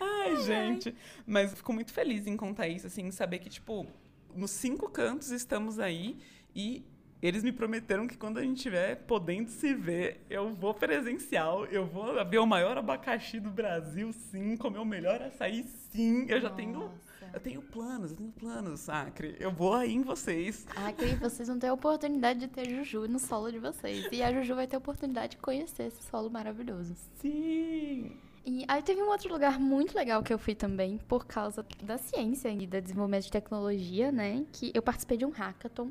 [0.00, 0.94] Ai, gente.
[1.26, 3.86] Mas fico muito feliz em contar isso, assim, saber que, tipo,
[4.34, 6.18] nos cinco cantos estamos aí
[6.54, 6.84] e
[7.22, 11.86] eles me prometeram que quando a gente estiver podendo se ver, eu vou presencial, eu
[11.86, 16.26] vou ver o maior abacaxi do Brasil, sim, comer o melhor açaí, sim.
[16.28, 16.54] Eu já Nossa.
[16.54, 16.92] tenho.
[17.32, 19.36] Eu tenho planos, eu tenho planos, Acre.
[19.38, 20.66] Eu vou aí em vocês.
[20.76, 24.06] Acre, vocês vão ter a oportunidade de ter Juju no solo de vocês.
[24.12, 26.94] E a Juju vai ter a oportunidade de conhecer esse solo maravilhoso.
[27.20, 28.16] Sim!
[28.46, 31.96] E aí teve um outro lugar muito legal que eu fui também, por causa da
[31.96, 34.44] ciência e da desenvolvimento de tecnologia, né?
[34.52, 35.90] Que eu participei de um hackathon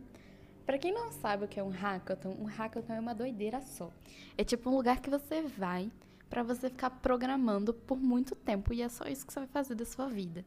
[0.65, 3.91] para quem não sabe o que é um hackathon, um hackathon é uma doideira só.
[4.37, 5.91] É tipo um lugar que você vai
[6.29, 9.75] para você ficar programando por muito tempo e é só isso que você vai fazer
[9.75, 10.45] da sua vida.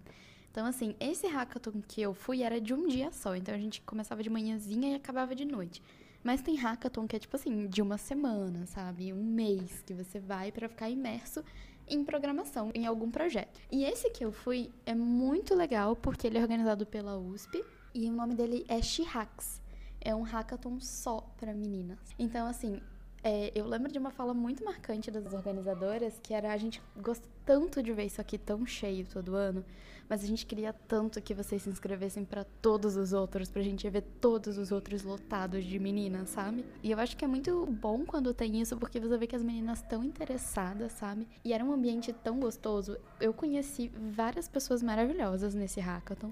[0.57, 3.37] Então, assim, esse hackathon que eu fui era de um dia só.
[3.37, 5.83] Então, a gente começava de manhãzinha e acabava de noite.
[6.25, 9.12] Mas tem hackathon que é, tipo assim, de uma semana, sabe?
[9.12, 11.45] Um mês que você vai para ficar imerso
[11.87, 13.61] em programação, em algum projeto.
[13.71, 17.62] E esse que eu fui é muito legal porque ele é organizado pela USP
[17.95, 19.61] e o nome dele é Shihacks
[20.01, 21.99] é um hackathon só para meninas.
[22.19, 22.81] Então, assim,
[23.27, 27.27] é, eu lembro de uma fala muito marcante das organizadoras, que era a gente gosta
[27.45, 29.65] tanto de ver isso aqui tão cheio todo ano,
[30.09, 33.91] mas a gente queria tanto que vocês se inscrevessem para todos os outros, pra gente
[33.91, 36.65] ver todos os outros lotados de meninas, sabe?
[36.85, 39.43] E eu acho que é muito bom quando tem isso, porque você vê que as
[39.43, 41.27] meninas estão interessadas, sabe?
[41.45, 42.97] E era um ambiente tão gostoso.
[43.21, 46.31] Eu conheci várias pessoas maravilhosas nesse hackathon.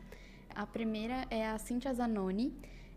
[0.54, 2.54] A primeira é a Cintia Zanoni,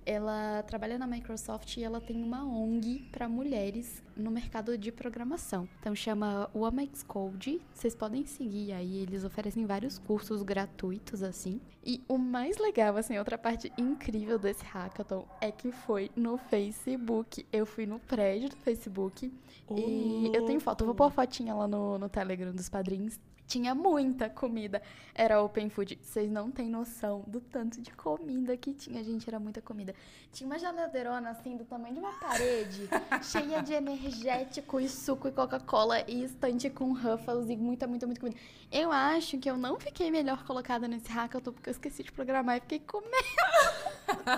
[0.08, 5.67] ela trabalha na Microsoft e ela tem uma ONG para mulheres no mercado de programação.
[5.82, 7.60] Então chama Womex Code.
[7.74, 11.60] Vocês podem seguir aí, eles oferecem vários cursos gratuitos assim.
[11.86, 17.46] E o mais legal, assim, outra parte incrível desse hackathon é que foi no Facebook.
[17.52, 19.30] Eu fui no prédio do Facebook
[19.67, 19.76] oh.
[19.78, 23.20] e eu tenho foto, eu vou pôr a fotinha lá no, no Telegram dos padrinhos.
[23.48, 24.82] Tinha muita comida.
[25.16, 25.98] Era open food.
[26.02, 29.28] Vocês não têm noção do tanto de comida que tinha, gente.
[29.28, 29.96] Era muita comida.
[30.34, 32.90] Tinha uma geladeirona assim, do tamanho de uma parede,
[33.24, 38.20] cheia de energético e suco e Coca-Cola e estante com Ruffles e muita, muita, muita
[38.20, 38.38] comida.
[38.70, 42.58] Eu acho que eu não fiquei melhor colocada nesse hackathon porque eu esqueci de programar
[42.58, 43.08] e fiquei comendo.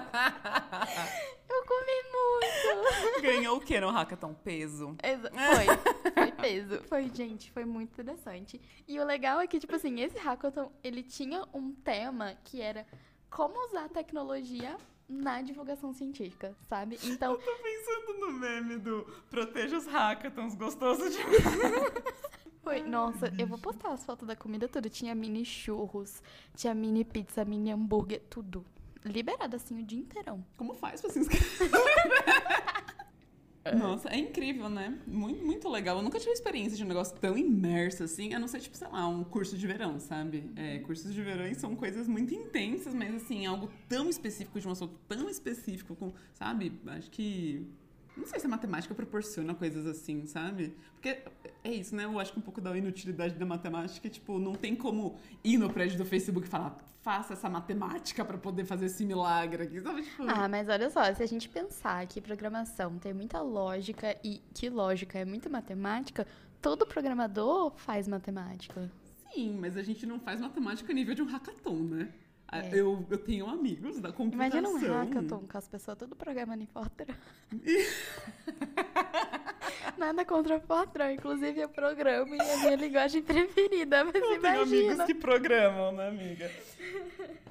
[1.49, 3.21] eu comi muito.
[3.21, 4.33] Ganhou o que no hackathon?
[4.35, 4.95] Peso.
[5.03, 6.81] Exa- Foi, foi peso.
[6.83, 8.61] Foi, gente, foi muito interessante.
[8.87, 12.85] E o legal é que, tipo assim, esse hackathon, ele tinha um tema que era
[13.29, 16.99] como usar a tecnologia na divulgação científica, sabe?
[17.03, 21.17] Então, Tô pensando no meme do Proteja os hackathons, gostoso de
[22.69, 24.89] foi, nossa, eu vou postar as fotos da comida tudo.
[24.89, 26.21] Tinha mini churros,
[26.55, 28.63] tinha mini pizza, mini hambúrguer, tudo.
[29.03, 30.45] Liberado assim o dia inteirão.
[30.55, 31.71] Como faz pra se inscrever?
[33.77, 34.97] Nossa, é incrível, né?
[35.05, 35.97] Muito, muito legal.
[35.97, 38.87] Eu nunca tive experiência de um negócio tão imerso assim, a não ser, tipo, sei
[38.87, 40.49] lá, um curso de verão, sabe?
[40.55, 44.71] É, cursos de verão são coisas muito intensas, mas assim, algo tão específico de um
[44.71, 46.71] assunto tão específico, com, sabe?
[46.87, 47.67] Acho que.
[48.19, 50.75] Não sei se a matemática proporciona coisas assim, sabe?
[50.93, 51.23] Porque
[51.63, 52.03] é isso, né?
[52.03, 55.71] Eu acho que um pouco da inutilidade da matemática, tipo, não tem como ir no
[55.71, 60.01] prédio do Facebook e falar, faça essa matemática pra poder fazer esse milagre aqui, sabe?
[60.03, 64.41] Tipo, Ah, mas olha só, se a gente pensar que programação tem muita lógica e
[64.53, 66.27] que lógica é muito matemática,
[66.61, 68.91] todo programador faz matemática.
[69.33, 72.09] Sim, mas a gente não faz matemática a nível de um hackathon, né?
[72.51, 72.69] É.
[72.73, 74.59] Eu, eu tenho amigos da computação.
[74.59, 77.05] Imagina um hackathon com as pessoas tudo programando em Fortran.
[79.97, 84.35] Nada contra Fortran, inclusive eu programo e é a minha linguagem preferida, mas Eu tenho
[84.35, 84.63] imagina.
[84.63, 86.49] amigos que programam, né, amiga?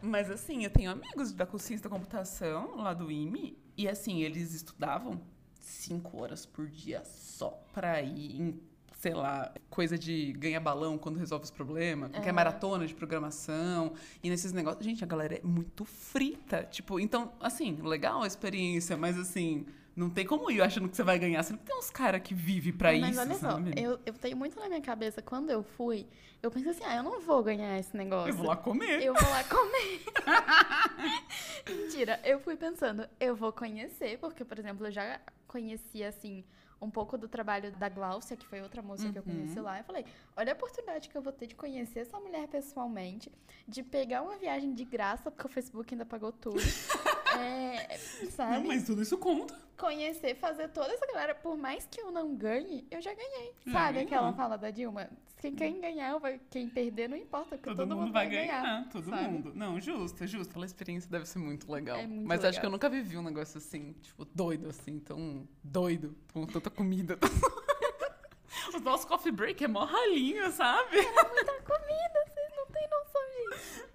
[0.02, 4.54] Mas assim, eu tenho amigos da ciência da computação, lá do IME, e assim, eles
[4.54, 5.20] estudavam
[5.60, 8.60] cinco horas por dia só pra ir em,
[8.98, 12.32] sei lá, coisa de ganhar balão quando resolve os problemas, qualquer É.
[12.32, 13.92] maratona de programação,
[14.24, 14.84] e nesses negócios.
[14.84, 16.64] Gente, a galera é muito frita.
[16.64, 19.64] Tipo, então, assim, legal a experiência, mas assim.
[19.94, 21.42] Não tem como ir achando que você vai ganhar.
[21.42, 24.36] Você não tem uns caras que vivem pra Mas isso, olha só, eu, eu tenho
[24.36, 26.06] muito na minha cabeça, quando eu fui,
[26.40, 28.30] eu pensei assim, ah, eu não vou ganhar esse negócio.
[28.30, 29.02] Eu vou lá comer.
[29.02, 30.04] Eu vou lá comer.
[31.68, 36.44] Mentira, eu fui pensando, eu vou conhecer, porque, por exemplo, eu já conhecia, assim,
[36.80, 39.32] um pouco do trabalho da Gláucia, que foi outra moça que eu Uhum.
[39.34, 39.78] conheci lá.
[39.78, 40.04] Eu falei,
[40.36, 43.32] olha a oportunidade que eu vou ter de conhecer essa mulher pessoalmente,
[43.66, 46.58] de pegar uma viagem de graça, porque o Facebook ainda pagou tudo.
[47.38, 47.98] é,
[48.30, 48.58] sabe?
[48.58, 49.54] Não, mas tudo isso conta.
[49.76, 53.54] conhecer, fazer toda essa galera, por mais que eu não ganhe, eu já ganhei.
[53.72, 54.06] Sabe ganhou.
[54.06, 55.08] aquela fala da Dilma?
[55.40, 59.08] Quem, quem ganhar, vai, quem perder, não importa, porque Todo, todo, mundo, vai ganhar, todo
[59.08, 59.22] sabe?
[59.28, 59.52] mundo.
[59.54, 60.50] Não, justo, justo.
[60.50, 61.96] Aquela experiência deve ser muito legal.
[61.96, 62.60] É muito Mas acho legal.
[62.60, 67.16] que eu nunca vivi um negócio assim, tipo, doido, assim, tão doido, com tanta comida.
[68.74, 70.96] Os nossos coffee break é mó ralinho, sabe?
[70.96, 73.22] Muita comida, vocês não têm noção
[73.56, 73.87] disso.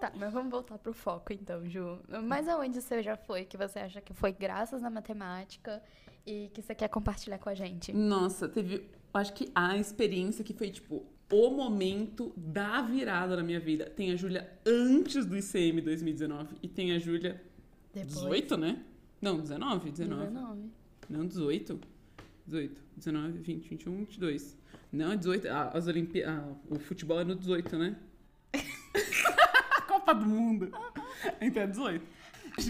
[0.00, 1.98] Tá, mas vamos voltar pro foco então, Ju.
[2.24, 5.82] Mas aonde você já foi que você acha que foi graças à matemática
[6.24, 7.92] e que você quer compartilhar com a gente?
[7.92, 13.60] Nossa, teve, acho que a experiência que foi, tipo, o momento da virada na minha
[13.60, 13.86] vida.
[13.86, 17.42] Tem a Júlia antes do ICM 2019 e tem a Júlia
[17.92, 18.14] Depois.
[18.14, 18.84] 18, né?
[19.20, 20.26] Não, 19, 19.
[20.26, 20.70] 19.
[21.10, 21.80] Não, 18.
[22.46, 24.58] 18, 19, 20, 21, 22.
[24.92, 25.48] Não, é 18.
[25.48, 26.22] Ah, as Olimpí...
[26.22, 27.96] ah, o futebol é no 18, né?
[30.12, 30.70] Do Mundo.
[31.40, 32.06] Então é 18.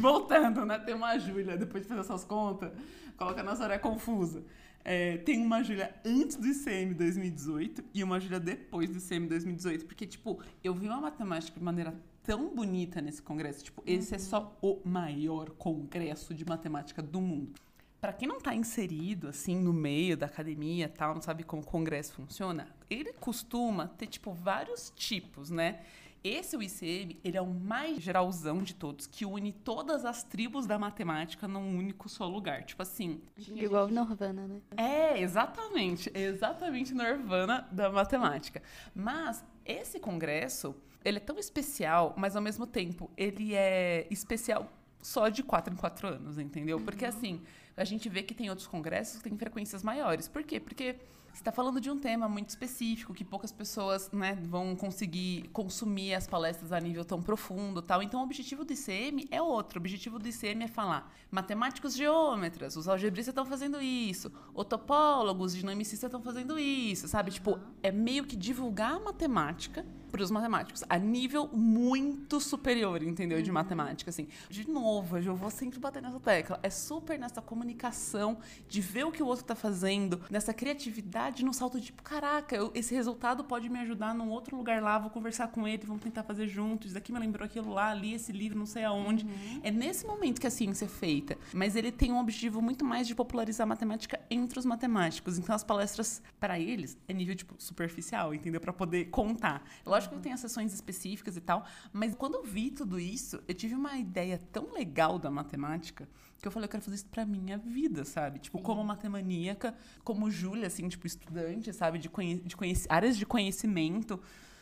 [0.00, 0.78] Voltando, né?
[0.78, 2.72] Tem uma Júlia, depois de fazer essas contas,
[3.16, 4.44] coloca nossa área confusa.
[4.84, 9.86] É, tem uma Júlia antes do ICM 2018 e uma Júlia depois do ICM 2018.
[9.86, 13.64] Porque, tipo, eu vi uma matemática de maneira tão bonita nesse congresso.
[13.64, 17.52] Tipo, esse é só o maior congresso de matemática do mundo.
[18.00, 21.62] Pra quem não tá inserido, assim, no meio da academia e tal, não sabe como
[21.62, 25.80] o congresso funciona, ele costuma ter, tipo, vários tipos, né?
[26.22, 30.66] Esse, o ICM, ele é o mais geralzão de todos, que une todas as tribos
[30.66, 32.64] da matemática num único só lugar.
[32.64, 33.20] Tipo assim,
[33.54, 34.60] Igual o Norvana, né?
[34.76, 36.10] é, exatamente.
[36.14, 38.62] Exatamente Nirvana da matemática.
[38.94, 45.28] Mas esse congresso, ele é tão especial, mas ao mesmo tempo ele é especial só
[45.28, 46.80] de quatro em quatro anos, entendeu?
[46.80, 47.40] Porque assim,
[47.78, 50.28] a gente vê que tem outros congressos que têm frequências maiores.
[50.28, 50.58] Por quê?
[50.58, 50.96] Porque
[51.32, 56.14] você está falando de um tema muito específico, que poucas pessoas né, vão conseguir consumir
[56.14, 58.02] as palestras a nível tão profundo tal.
[58.02, 59.78] Então, o objetivo do ICM é outro.
[59.78, 65.52] O objetivo do ICM é falar matemáticos geômetras, os algebristas estão fazendo isso, o topólogos,
[65.52, 67.30] os dinamicistas estão fazendo isso, sabe?
[67.30, 73.40] Tipo, é meio que divulgar a matemática para os matemáticos a nível muito superior, entendeu?
[73.42, 74.26] De matemática, assim.
[74.48, 76.58] De novo, eu vou sempre bater nessa tecla.
[76.62, 81.52] É super nessa comunicação, de ver o que o outro tá fazendo, nessa criatividade, no
[81.52, 85.10] salto de tipo, caraca, eu- esse resultado pode me ajudar num outro lugar lá, vou
[85.10, 86.92] conversar com ele, vamos tentar fazer juntos.
[86.94, 89.26] Daqui me lembrou aquilo lá, li esse livro, não sei aonde.
[89.62, 91.36] É nesse momento que a ciência é feita.
[91.52, 95.38] Mas ele tem um objetivo muito mais de popularizar a matemática entre os matemáticos.
[95.38, 98.60] Então as palestras, para eles, é nível tipo superficial, entendeu?
[98.60, 99.62] Para poder contar.
[99.84, 103.54] Lógico que tem as sessões específicas e tal, mas quando eu vi tudo isso, eu
[103.54, 106.08] tive uma ideia tão legal da matemática
[106.40, 108.38] que eu falei, eu quero fazer isso pra minha vida, sabe?
[108.38, 109.74] Tipo, como matemaníaca,
[110.04, 111.98] como Júlia, assim, tipo, estudante, sabe?
[111.98, 114.20] De, conhe de conhec- áreas de conhecimento.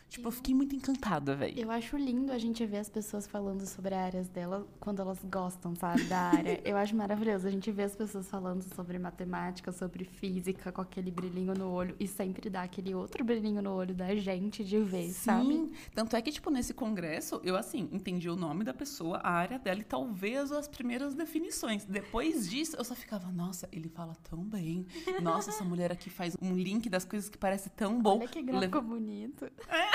[0.09, 1.59] Tipo, eu fiquei muito encantada, velho.
[1.59, 5.75] Eu acho lindo a gente ver as pessoas falando sobre áreas dela quando elas gostam,
[5.75, 6.61] sabe, da área.
[6.63, 11.11] Eu acho maravilhoso a gente ver as pessoas falando sobre matemática, sobre física, com aquele
[11.11, 15.09] brilhinho no olho e sempre dá aquele outro brilhinho no olho da gente de ver,
[15.09, 15.45] sabe?
[15.47, 19.31] Sim, tanto é que, tipo, nesse congresso, eu, assim, entendi o nome da pessoa, a
[19.31, 21.85] área dela e talvez as primeiras definições.
[21.85, 24.85] Depois disso, eu só ficava, nossa, ele fala tão bem.
[25.21, 28.19] Nossa, essa mulher aqui faz um link das coisas que parece tão bom.
[28.19, 29.49] Olha que gráfico bonito.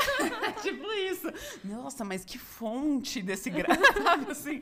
[0.63, 1.29] tipo isso.
[1.65, 4.61] Nossa, mas que fonte desse gráfico, sabe, assim?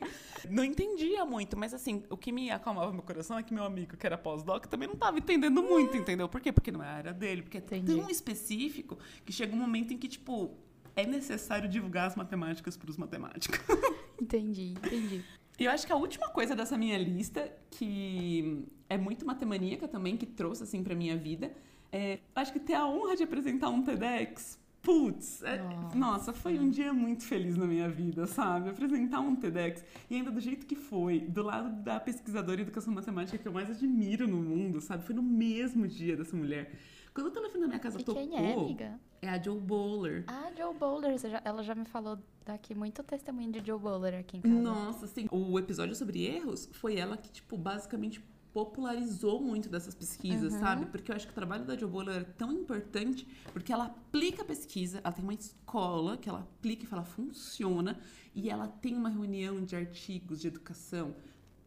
[0.49, 3.95] Não entendia muito, mas assim, o que me acalmava meu coração é que meu amigo,
[3.97, 6.27] que era pós-doc, também não tava entendendo muito, entendeu?
[6.27, 6.51] Por quê?
[6.51, 7.95] Porque não é a área dele, porque é Entendi.
[7.95, 10.57] tão específico que chega um momento em que, tipo,
[10.95, 13.59] é necessário divulgar as matemáticas para os matemáticos.
[14.21, 15.23] Entendi, entendi.
[15.57, 20.15] E eu acho que a última coisa dessa minha lista, que é muito matemaníaca também,
[20.15, 21.51] que trouxe assim pra minha vida,
[21.91, 24.59] é, acho que ter a honra de apresentar um TEDx.
[24.81, 25.95] Putz, é- Nossa.
[25.97, 28.69] nossa, foi um dia muito feliz na minha vida, sabe?
[28.69, 32.91] Apresentar um TEDx e ainda do jeito que foi, do lado da pesquisadora em educação
[32.93, 35.03] matemática que eu mais admiro no mundo, sabe?
[35.03, 36.71] Foi no mesmo dia dessa mulher.
[37.13, 38.99] Quando o telefone da minha casa E tocou, quem é, amiga?
[39.21, 40.23] é a Joe Bowler.
[40.27, 41.17] Ah, Joe Bowler.
[41.19, 44.55] já- ela já me falou daqui muito testemunho de Joe Bowler aqui em casa.
[44.55, 45.27] Nossa, sim.
[45.29, 50.59] O episódio sobre erros foi ela que, tipo, basicamente popularizou muito dessas pesquisas, Uhum.
[50.59, 50.85] sabe?
[50.87, 54.41] Porque eu acho que o trabalho da Jo Boller é tão importante porque ela aplica
[54.41, 57.99] a pesquisa, ela tem uma escola que ela aplica e fala funciona,
[58.35, 61.13] e ela tem uma reunião de artigos de educação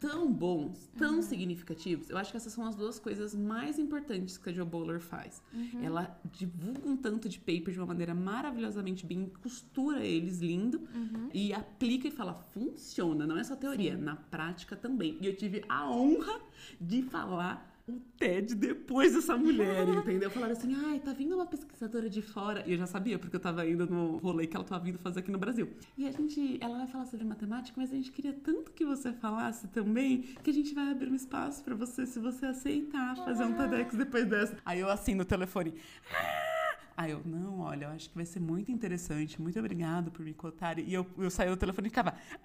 [0.05, 2.11] tão bons, tão significativos.
[2.11, 5.43] Eu acho que essas são as duas coisas mais importantes que a Jo Bowler faz.
[5.83, 10.87] Ela divulga um tanto de paper de uma maneira maravilhosamente bem, costura eles lindo
[11.33, 15.17] e aplica e fala, funciona, não é só teoria, na prática também.
[15.23, 16.39] E eu tive a honra
[16.79, 20.31] de falar o TED depois dessa mulher, entendeu?
[20.31, 22.63] Falaram assim, ai, tá vindo uma pesquisadora de fora.
[22.67, 25.21] E eu já sabia, porque eu tava indo no rolê que ela tava vindo fazer
[25.21, 25.69] aqui no Brasil.
[25.97, 29.13] E a gente, ela vai falar sobre matemática, mas a gente queria tanto que você
[29.13, 33.45] falasse também, que a gente vai abrir um espaço pra você, se você aceitar fazer
[33.45, 34.57] um TEDx depois dessa.
[34.65, 35.75] Aí eu assim no telefone,
[36.11, 36.55] "Ah!"
[36.97, 40.33] Aí eu, não, olha, eu acho que vai ser muito interessante, muito obrigado por me
[40.33, 40.85] contarem.
[40.87, 42.15] E eu, eu saí do telefone e ficava,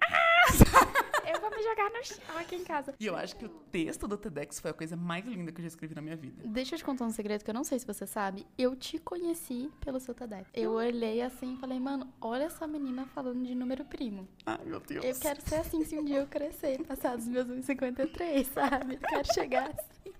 [1.32, 2.94] Eu vou me jogar no chão aqui em casa.
[2.98, 5.62] e eu acho que o texto do TEDx foi a coisa mais linda que eu
[5.62, 6.42] já escrevi na minha vida.
[6.44, 8.46] Deixa eu te contar um segredo que eu não sei se você sabe.
[8.58, 10.50] Eu te conheci pelo seu TEDx.
[10.52, 14.26] Eu olhei assim e falei, mano, olha essa menina falando de número primo.
[14.44, 15.04] Ai, meu Deus.
[15.04, 18.96] Eu quero ser assim se um dia eu crescer, passar dos meus 1,53, sabe?
[18.96, 20.12] Quero chegar assim.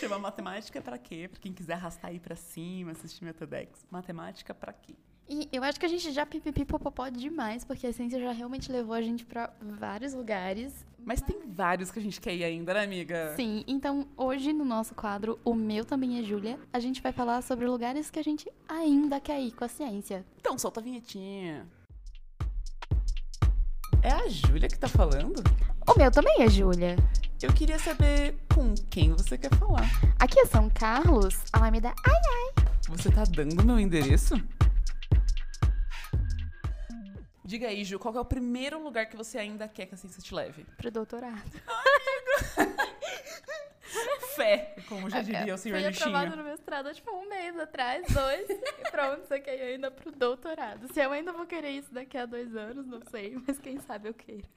[0.00, 1.28] Chama matemática pra quê?
[1.30, 3.86] Pra quem quiser arrastar aí pra cima, assistir meu TEDx.
[3.90, 4.94] Matemática pra quê?
[5.28, 8.94] E eu acho que a gente já pipipipopopó demais, porque a ciência já realmente levou
[8.94, 10.84] a gente pra vários lugares.
[11.02, 13.34] Mas tem vários que a gente quer ir ainda, né, amiga?
[13.34, 17.42] Sim, então hoje no nosso quadro O Meu Também é Júlia, a gente vai falar
[17.42, 20.24] sobre lugares que a gente ainda quer ir com a ciência.
[20.38, 21.66] Então, solta a vinhetinha.
[24.02, 25.42] É a Júlia que tá falando?
[25.88, 26.96] O meu também é Júlia.
[27.40, 29.88] Eu queria saber com quem você quer falar.
[30.18, 31.94] Aqui é São Carlos, Alameda.
[32.06, 34.34] Ai, Você tá dando meu endereço?
[37.44, 39.98] Diga aí, Ju, qual que é o primeiro lugar que você ainda quer que a
[39.98, 40.64] ciência te leve?
[40.78, 41.42] pro doutorado.
[44.34, 46.42] Fé, como já diria o senhor Fui aprovada lixinho.
[46.42, 48.48] no mestrado, tipo, um mês atrás, dois.
[48.50, 50.92] e você quer ir ainda pro doutorado?
[50.92, 54.08] Se eu ainda vou querer isso daqui a dois anos, não sei, mas quem sabe
[54.08, 54.48] eu queira.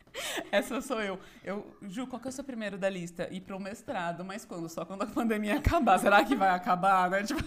[0.52, 1.20] Essa sou eu.
[1.44, 1.78] eu.
[1.84, 3.28] Ju, qual que é o seu primeiro da lista?
[3.32, 4.68] Ir pro mestrado, mas quando?
[4.70, 6.00] Só quando a pandemia acabar.
[6.00, 7.24] Será que vai acabar, né?
[7.28, 7.42] Tipo,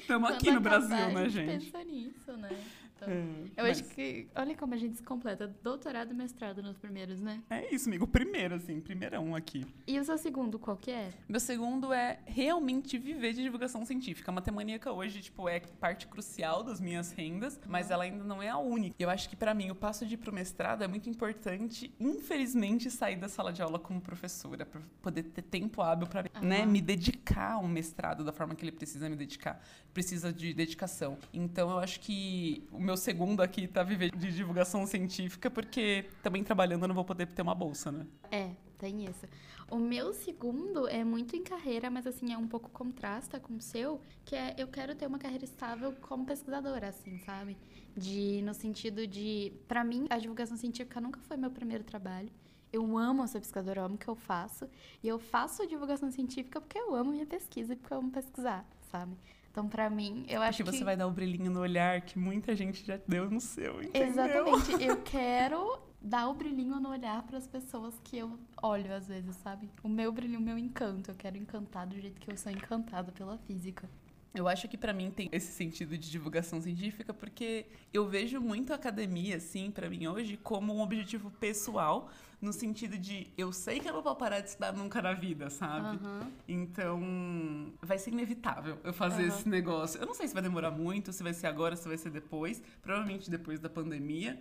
[0.00, 1.60] estamos aqui no Brasil, acabar, né, a gente?
[1.60, 1.70] gente?
[1.70, 2.50] pensa nisso, né?
[2.96, 4.26] Então, É, eu mas acho que.
[4.34, 5.46] Olha como a gente se completa.
[5.62, 7.42] Doutorado e mestrado nos primeiros, né?
[7.50, 8.06] É isso, amigo.
[8.06, 9.66] Primeiro, assim, primeirão aqui.
[9.86, 11.10] E o seu segundo, qual que é?
[11.28, 14.30] Meu segundo é realmente viver de divulgação científica.
[14.30, 18.48] A matemaníaca hoje, tipo, é parte crucial das minhas rendas, mas ela ainda não é
[18.48, 18.96] a única.
[18.98, 22.90] Eu acho que pra mim o passo de ir pro mestrado é muito importante, infelizmente,
[22.90, 26.66] sair da sala de aula como professora, pra poder ter tempo hábil pra, né, Aham.
[26.66, 29.62] me dedicar ao mestrado da forma que ele precisa me dedicar.
[29.92, 31.18] Precisa de dedicação.
[31.32, 36.44] Então eu acho que o meu segundo aqui tá viver de divulgação científica, porque também
[36.44, 38.06] trabalhando eu não vou poder ter uma bolsa, né?
[38.30, 39.26] É, tem isso.
[39.68, 43.60] O meu segundo é muito em carreira, mas assim, é um pouco contrasta com o
[43.60, 47.56] seu, que é eu quero ter uma carreira estável como pesquisadora, assim, sabe?
[47.96, 52.30] De, no sentido de, para mim, a divulgação científica nunca foi meu primeiro trabalho.
[52.72, 54.68] Eu amo ser pesquisadora, eu amo o que eu faço.
[55.02, 58.64] E eu faço divulgação científica porque eu amo minha pesquisa e porque eu amo pesquisar,
[58.92, 59.16] sabe?
[59.56, 60.76] Então, pra mim, eu acho Porque que...
[60.76, 64.08] você vai dar o brilhinho no olhar que muita gente já deu no seu, entendeu?
[64.10, 64.72] Exatamente.
[64.84, 69.34] Eu quero dar o brilhinho no olhar para as pessoas que eu olho às vezes,
[69.36, 69.70] sabe?
[69.82, 71.10] O meu brilhinho, o meu encanto.
[71.10, 73.88] Eu quero encantar do jeito que eu sou encantada pela física.
[74.36, 78.70] Eu acho que pra mim tem esse sentido de divulgação científica porque eu vejo muito
[78.70, 83.80] a academia, assim, pra mim hoje, como um objetivo pessoal, no sentido de eu sei
[83.80, 85.96] que eu não vou parar de estudar nunca na vida, sabe?
[85.96, 86.30] Aham.
[86.46, 89.28] Então, vai ser inevitável eu fazer Aham.
[89.28, 89.98] esse negócio.
[89.98, 92.62] Eu não sei se vai demorar muito, se vai ser agora, se vai ser depois.
[92.82, 94.38] Provavelmente depois da pandemia.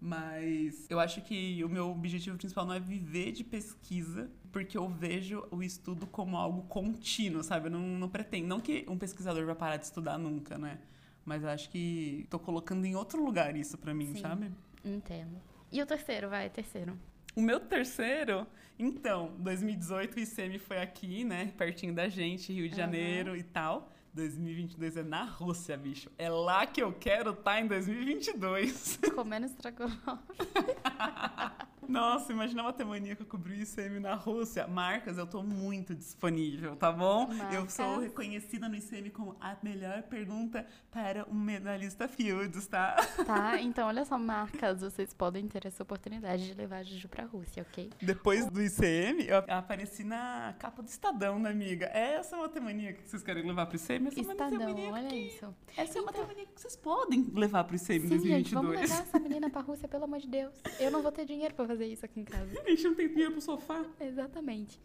[0.00, 4.88] Mas eu acho que o meu objetivo principal não é viver de pesquisa, porque eu
[4.88, 7.66] vejo o estudo como algo contínuo, sabe?
[7.66, 8.46] Eu não, não pretendo.
[8.46, 10.78] Não que um pesquisador vai parar de estudar nunca, né?
[11.24, 14.20] Mas eu acho que tô colocando em outro lugar isso pra mim, Sim.
[14.20, 14.50] sabe?
[14.84, 15.40] Entendo.
[15.70, 16.96] E o terceiro, vai, terceiro.
[17.34, 18.46] O meu terceiro,
[18.78, 21.52] então, 2018 o ICM foi aqui, né?
[21.58, 22.76] Pertinho da gente, Rio de.
[22.76, 23.92] Janeiro e tal.
[24.18, 26.10] 2022 é na Rússia, bicho.
[26.18, 28.98] É lá que eu quero estar em 2022.
[29.14, 29.98] Comendo estrogonofe.
[31.88, 34.66] Nossa, imagina uma temaninha que eu cobri o ICM na Rússia.
[34.66, 37.30] Marcas, eu tô muito disponível, tá bom?
[37.50, 38.04] Eu sou Marcas.
[38.04, 42.94] reconhecida no ICM como a melhor pergunta para um medalhista Fields, tá?
[43.24, 43.58] Tá?
[43.62, 47.64] Então, olha só, marcas, vocês podem ter essa oportunidade de levar a Juju pra Rússia,
[47.66, 47.90] ok?
[48.02, 51.86] Depois do ICM, eu apareci na capa do Estadão, né, amiga?
[51.86, 54.07] Essa é uma temaninha que vocês querem levar pro ICM?
[54.08, 55.54] Essa é uma Estadão, temaninha olha que- isso.
[55.76, 58.52] Essa é uma Então- temaninha que vocês podem levar pro ICM Sim, gente, 2022.
[58.52, 60.54] vamos levar essa menina pra Rússia, pelo amor de Deus.
[60.80, 62.48] Eu não vou ter dinheiro pra fazer isso aqui em casa.
[62.64, 63.84] A gente não tem dinheiro pro sofá.
[64.00, 64.80] Exatamente.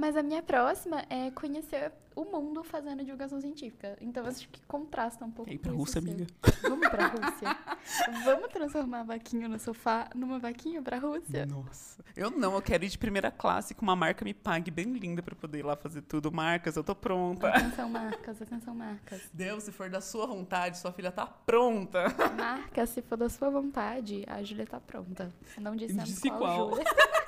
[0.00, 3.96] Mas a minha próxima é conhecer o mundo fazendo divulgação científica.
[4.00, 6.10] Então acho que contrasta um pouco E pra com Rússia, seu.
[6.10, 6.26] amiga?
[6.62, 7.56] Vamos pra Rússia?
[8.24, 11.46] Vamos transformar a vaquinha no sofá numa vaquinha pra Rússia?
[11.46, 12.04] Nossa.
[12.16, 15.20] Eu não, eu quero ir de primeira classe com uma marca me pague bem linda
[15.22, 16.30] pra poder ir lá fazer tudo.
[16.30, 17.48] Marcas, eu tô pronta.
[17.48, 19.22] Atenção, marcas, atenção, marcas.
[19.32, 22.04] Deus, se for da sua vontade, sua filha tá pronta.
[22.36, 25.32] Marcas, se for da sua vontade, a Júlia tá pronta.
[25.60, 26.70] Não dissemos Disse qual, qual.
[26.70, 26.84] Júlia.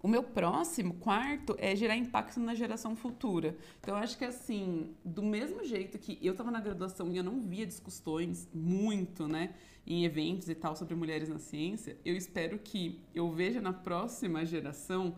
[0.00, 3.56] O meu próximo, quarto, é gerar impacto na geração futura.
[3.80, 7.24] Então, eu acho que, assim, do mesmo jeito que eu estava na graduação e eu
[7.24, 12.58] não via discussões muito, né, em eventos e tal sobre mulheres na ciência, eu espero
[12.58, 15.14] que eu veja na próxima geração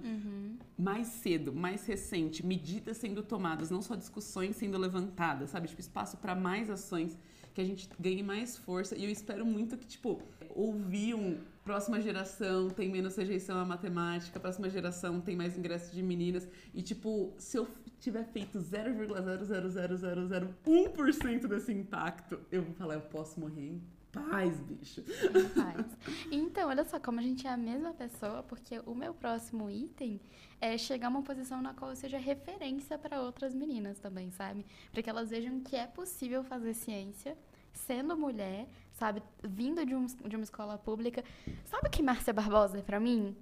[0.78, 5.66] mais cedo, mais recente, medidas sendo tomadas, não só discussões sendo levantadas, sabe?
[5.66, 7.18] Tipo, espaço para mais ações,
[7.52, 8.96] que a gente ganhe mais força.
[8.96, 10.22] E eu espero muito que, tipo,
[10.54, 11.38] ouvir um
[11.70, 16.48] próxima geração tem menos rejeição à matemática, próxima geração tem mais ingresso de meninas.
[16.74, 17.68] E, tipo, se eu
[18.00, 25.00] tiver feito 0,0000001% desse impacto, eu vou falar, eu posso morrer em paz, bicho.
[25.00, 25.86] Em paz.
[26.32, 30.20] Então, olha só, como a gente é a mesma pessoa, porque o meu próximo item
[30.60, 34.66] é chegar a uma posição na qual eu seja referência para outras meninas também, sabe?
[34.90, 37.38] Para que elas vejam que é possível fazer ciência
[37.72, 38.66] sendo mulher,
[39.00, 39.22] sabe?
[39.42, 41.24] Vindo de, um, de uma escola pública.
[41.64, 43.34] Sabe o que Márcia Barbosa é para mim?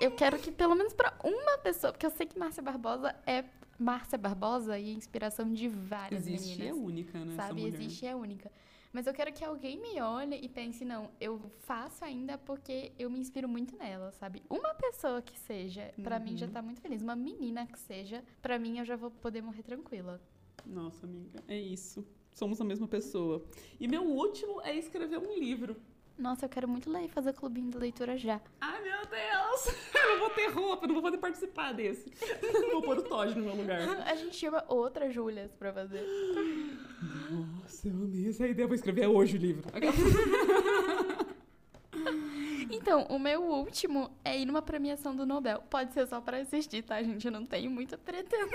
[0.00, 3.44] Eu quero que pelo menos para uma pessoa, porque eu sei que Márcia Barbosa é
[3.78, 7.34] Márcia Barbosa e inspiração de várias Existe é meninas única, né?
[7.34, 7.64] sabe?
[7.64, 8.52] Existe e é única.
[8.92, 13.08] Mas eu quero que alguém me olhe e pense, não, eu faço ainda porque eu
[13.08, 14.42] me inspiro muito nela, sabe?
[14.50, 16.52] Uma pessoa que seja, pra mim já Uhum.
[16.52, 17.00] tá muito feliz.
[17.02, 20.20] Uma menina que seja, pra mim eu já vou poder morrer tranquila.
[20.66, 22.04] Nossa, amiga, é isso.
[22.32, 23.42] Somos a mesma pessoa.
[23.78, 25.76] E meu último é escrever um livro.
[26.18, 28.40] Nossa, eu quero muito ler e fazer clubinho de leitura já.
[28.60, 29.74] Ai, meu Deus!
[29.94, 32.10] Eu não vou ter roupa, eu não vou poder participar desse.
[32.72, 33.80] Vou pôr o Todd no meu lugar.
[34.06, 36.04] A gente chama outra Júlias pra fazer.
[37.30, 38.66] Nossa, eu amei essa ideia.
[38.66, 39.64] Vou escrever hoje o livro.
[42.72, 45.62] Então, o meu último é ir numa premiação do Nobel.
[45.68, 47.26] Pode ser só pra assistir, tá, gente?
[47.26, 48.48] Eu não tenho muita pretensão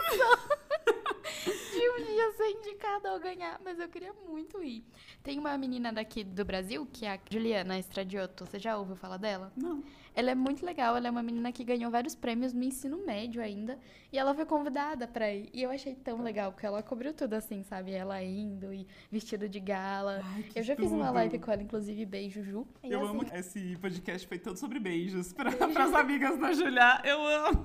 [1.80, 4.84] de um dia ser indicada ou ganhar, mas eu queria muito ir.
[5.24, 8.46] Tem uma menina daqui do Brasil, que é a Juliana Estradioto.
[8.46, 9.52] Você já ouviu falar dela?
[9.56, 9.84] Não.
[10.14, 13.42] Ela é muito legal, ela é uma menina que ganhou vários prêmios no ensino médio
[13.42, 13.78] ainda.
[14.14, 15.50] E ela foi convidada pra ir.
[15.54, 17.92] E eu achei tão legal, porque ela cobriu tudo assim, sabe?
[17.92, 20.22] Ela indo e vestido de gala.
[20.24, 21.16] Ai, eu já fiz uma tudo.
[21.16, 22.66] live com ela, inclusive, beijo, Ju.
[22.82, 25.34] E Eu assim, amo que esse podcast foi todo sobre beijos.
[25.34, 27.02] Pra, pras amigas da Julia.
[27.04, 27.62] Eu amo.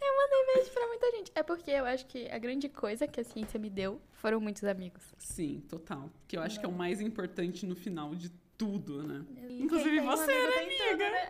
[0.00, 1.32] Eu mandei beijo pra muita gente.
[1.34, 4.64] É porque eu acho que a grande coisa que a ciência me deu foram muitos
[4.64, 5.02] amigos.
[5.18, 6.10] Sim, total.
[6.26, 9.24] Que eu acho que é o mais importante no final de tudo, né?
[9.48, 11.10] E Inclusive um você, amigo né, amiga?
[11.10, 11.28] né?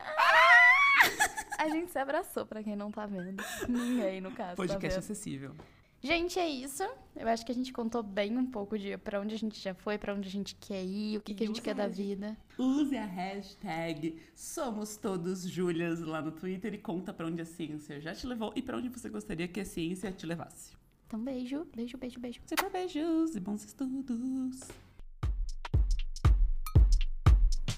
[1.58, 3.42] A gente se abraçou, pra quem não tá vendo.
[3.68, 4.56] Ninguém, no caso.
[4.56, 4.98] Podcast tá vendo.
[4.98, 5.56] acessível.
[6.00, 6.84] Gente, é isso.
[7.16, 9.74] Eu acho que a gente contou bem um pouco de pra onde a gente já
[9.74, 11.86] foi, pra onde a gente quer ir, o que, que a gente quer da a
[11.86, 12.08] hashtag.
[12.08, 12.36] vida.
[12.56, 18.00] Use a hashtag Somos Todos Júlias lá no Twitter e conta pra onde a ciência
[18.00, 20.72] já te levou e pra onde você gostaria que a ciência te levasse.
[21.08, 22.40] Então, beijo, beijo, beijo, beijo.
[22.46, 24.60] Sempre beijos e bons estudos.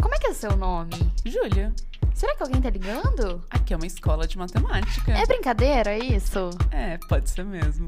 [0.02, 0.90] Como é que é o seu nome?
[1.24, 1.74] Júlia,
[2.20, 3.42] Será que alguém tá ligando?
[3.48, 5.10] aqui é uma escola de matemática.
[5.10, 6.50] É brincadeira isso?
[6.70, 7.86] É, pode ser mesmo.